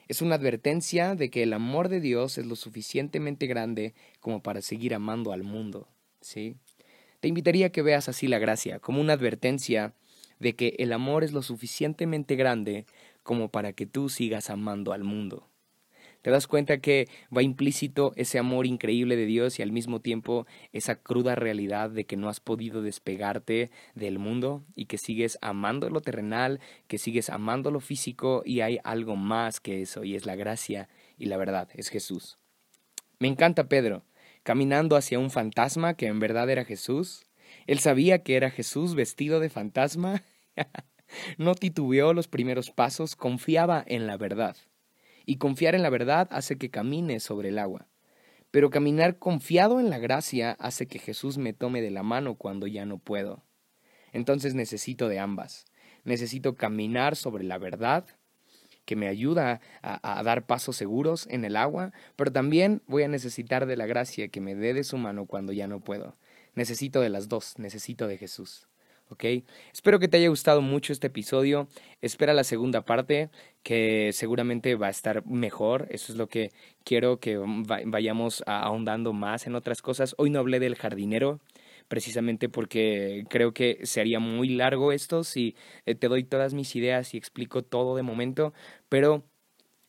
Es 0.08 0.20
una 0.20 0.34
advertencia 0.34 1.14
de 1.14 1.30
que 1.30 1.42
el 1.42 1.52
amor 1.52 1.88
de 1.88 2.00
Dios 2.00 2.36
es 2.36 2.46
lo 2.46 2.56
suficientemente 2.56 3.46
grande 3.46 3.94
como 4.20 4.42
para 4.42 4.60
seguir 4.60 4.94
amando 4.94 5.32
al 5.32 5.42
mundo. 5.42 5.88
¿sí? 6.20 6.56
Te 7.20 7.28
invitaría 7.28 7.66
a 7.66 7.70
que 7.70 7.82
veas 7.82 8.08
así 8.08 8.26
la 8.26 8.38
gracia, 8.38 8.80
como 8.80 9.00
una 9.00 9.14
advertencia 9.14 9.94
de 10.40 10.54
que 10.54 10.74
el 10.78 10.92
amor 10.92 11.24
es 11.24 11.32
lo 11.32 11.42
suficientemente 11.42 12.36
grande 12.36 12.86
como 13.22 13.50
para 13.50 13.72
que 13.72 13.86
tú 13.86 14.10
sigas 14.10 14.50
amando 14.50 14.92
al 14.92 15.04
mundo. 15.04 15.48
Te 16.24 16.30
das 16.30 16.46
cuenta 16.46 16.78
que 16.78 17.06
va 17.36 17.42
implícito 17.42 18.14
ese 18.16 18.38
amor 18.38 18.64
increíble 18.64 19.14
de 19.14 19.26
Dios 19.26 19.58
y 19.58 19.62
al 19.62 19.72
mismo 19.72 20.00
tiempo 20.00 20.46
esa 20.72 20.94
cruda 20.94 21.34
realidad 21.34 21.90
de 21.90 22.06
que 22.06 22.16
no 22.16 22.30
has 22.30 22.40
podido 22.40 22.80
despegarte 22.80 23.70
del 23.94 24.18
mundo 24.18 24.64
y 24.74 24.86
que 24.86 24.96
sigues 24.96 25.36
amando 25.42 25.90
lo 25.90 26.00
terrenal, 26.00 26.60
que 26.88 26.96
sigues 26.96 27.28
amando 27.28 27.70
lo 27.70 27.80
físico 27.80 28.42
y 28.42 28.62
hay 28.62 28.78
algo 28.84 29.16
más 29.16 29.60
que 29.60 29.82
eso 29.82 30.02
y 30.02 30.14
es 30.14 30.24
la 30.24 30.34
gracia 30.34 30.88
y 31.18 31.26
la 31.26 31.36
verdad, 31.36 31.68
es 31.74 31.90
Jesús. 31.90 32.38
Me 33.18 33.28
encanta 33.28 33.68
Pedro, 33.68 34.02
caminando 34.44 34.96
hacia 34.96 35.18
un 35.18 35.30
fantasma 35.30 35.92
que 35.92 36.06
en 36.06 36.20
verdad 36.20 36.48
era 36.48 36.64
Jesús. 36.64 37.26
Él 37.66 37.80
sabía 37.80 38.22
que 38.22 38.36
era 38.36 38.48
Jesús 38.48 38.94
vestido 38.94 39.40
de 39.40 39.50
fantasma. 39.50 40.22
no 41.36 41.54
titubeó 41.54 42.14
los 42.14 42.28
primeros 42.28 42.70
pasos, 42.70 43.14
confiaba 43.14 43.84
en 43.86 44.06
la 44.06 44.16
verdad 44.16 44.56
y 45.26 45.36
confiar 45.36 45.74
en 45.74 45.82
la 45.82 45.90
verdad 45.90 46.28
hace 46.30 46.56
que 46.56 46.70
camine 46.70 47.20
sobre 47.20 47.50
el 47.50 47.58
agua. 47.58 47.86
Pero 48.50 48.70
caminar 48.70 49.18
confiado 49.18 49.80
en 49.80 49.90
la 49.90 49.98
gracia 49.98 50.52
hace 50.60 50.86
que 50.86 50.98
Jesús 50.98 51.38
me 51.38 51.52
tome 51.52 51.82
de 51.82 51.90
la 51.90 52.02
mano 52.02 52.36
cuando 52.36 52.66
ya 52.66 52.86
no 52.86 52.98
puedo. 52.98 53.42
Entonces 54.12 54.54
necesito 54.54 55.08
de 55.08 55.18
ambas. 55.18 55.64
Necesito 56.04 56.54
caminar 56.54 57.16
sobre 57.16 57.44
la 57.44 57.58
verdad, 57.58 58.06
que 58.84 58.96
me 58.96 59.08
ayuda 59.08 59.60
a, 59.82 60.18
a, 60.18 60.22
dar 60.22 60.46
pasos 60.46 60.76
seguros 60.76 61.26
en 61.30 61.44
el 61.44 61.56
agua, 61.56 61.92
pero 62.16 62.30
también 62.30 62.82
voy 62.86 63.02
a 63.02 63.08
necesitar 63.08 63.66
de 63.66 63.76
la 63.76 63.86
gracia 63.86 64.28
que 64.28 64.40
me 64.40 64.54
dé 64.54 64.74
de 64.74 64.84
su 64.84 64.98
mano 64.98 65.26
cuando 65.26 65.52
ya 65.52 65.66
no 65.66 65.80
puedo. 65.80 66.16
Necesito 66.54 67.00
de 67.00 67.08
las 67.08 67.28
dos, 67.28 67.58
necesito 67.58 68.06
de 68.06 68.18
Jesús. 68.18 68.68
¿Ok? 69.14 69.24
Espero 69.72 69.98
que 69.98 70.08
te 70.08 70.18
haya 70.18 70.28
gustado 70.28 70.60
mucho 70.60 70.92
este 70.92 71.06
episodio. 71.06 71.68
Espera 72.02 72.34
la 72.34 72.44
segunda 72.44 72.84
parte, 72.84 73.30
que 73.62 74.10
seguramente 74.12 74.74
va 74.74 74.88
a 74.88 74.90
estar 74.90 75.24
mejor. 75.26 75.86
Eso 75.90 76.12
es 76.12 76.18
lo 76.18 76.28
que 76.28 76.50
quiero 76.84 77.18
que 77.18 77.38
vayamos 77.86 78.42
ahondando 78.46 79.12
más 79.12 79.46
en 79.46 79.54
otras 79.54 79.82
cosas. 79.82 80.14
Hoy 80.18 80.30
no 80.30 80.40
hablé 80.40 80.60
del 80.60 80.76
jardinero, 80.76 81.40
precisamente 81.88 82.48
porque 82.48 83.24
creo 83.30 83.52
que 83.52 83.78
sería 83.84 84.18
muy 84.20 84.48
largo 84.48 84.92
esto 84.92 85.24
si 85.24 85.56
eh, 85.86 85.94
te 85.94 86.08
doy 86.08 86.24
todas 86.24 86.54
mis 86.54 86.74
ideas 86.76 87.14
y 87.14 87.18
explico 87.18 87.62
todo 87.62 87.96
de 87.96 88.02
momento, 88.02 88.52
pero 88.88 89.24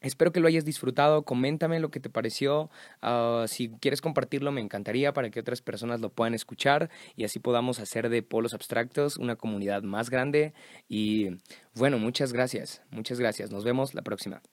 Espero 0.06 0.32
que 0.32 0.40
lo 0.40 0.48
hayas 0.48 0.66
disfrutado, 0.66 1.24
coméntame 1.24 1.80
lo 1.80 1.90
que 1.90 2.00
te 2.00 2.12
pareció, 2.12 2.70
ah, 3.02 3.46
si 3.48 3.70
quieres 3.70 4.02
compartirlo 4.02 4.52
me 4.52 4.62
encantaría 4.62 5.14
para 5.14 5.32
que 5.32 5.40
otras 5.40 5.64
personas 5.64 6.00
lo 6.00 6.10
puedan 6.10 6.36
escuchar 6.36 6.92
y 7.16 7.24
así 7.24 7.40
podamos 7.40 7.80
hacer 7.80 8.10
de 8.10 8.22
Polos 8.22 8.54
Abstractos 8.54 9.18
una 9.18 9.36
comunidad 9.36 9.82
más 9.82 10.12
grande. 10.12 10.54
Y 10.88 11.30
bueno, 11.74 11.98
muchas 11.98 12.34
gracias, 12.34 12.84
muchas 12.92 13.20
gracias, 13.20 13.52
nos 13.52 13.64
vemos 13.64 13.96
la 13.96 14.04
próxima. 14.04 14.44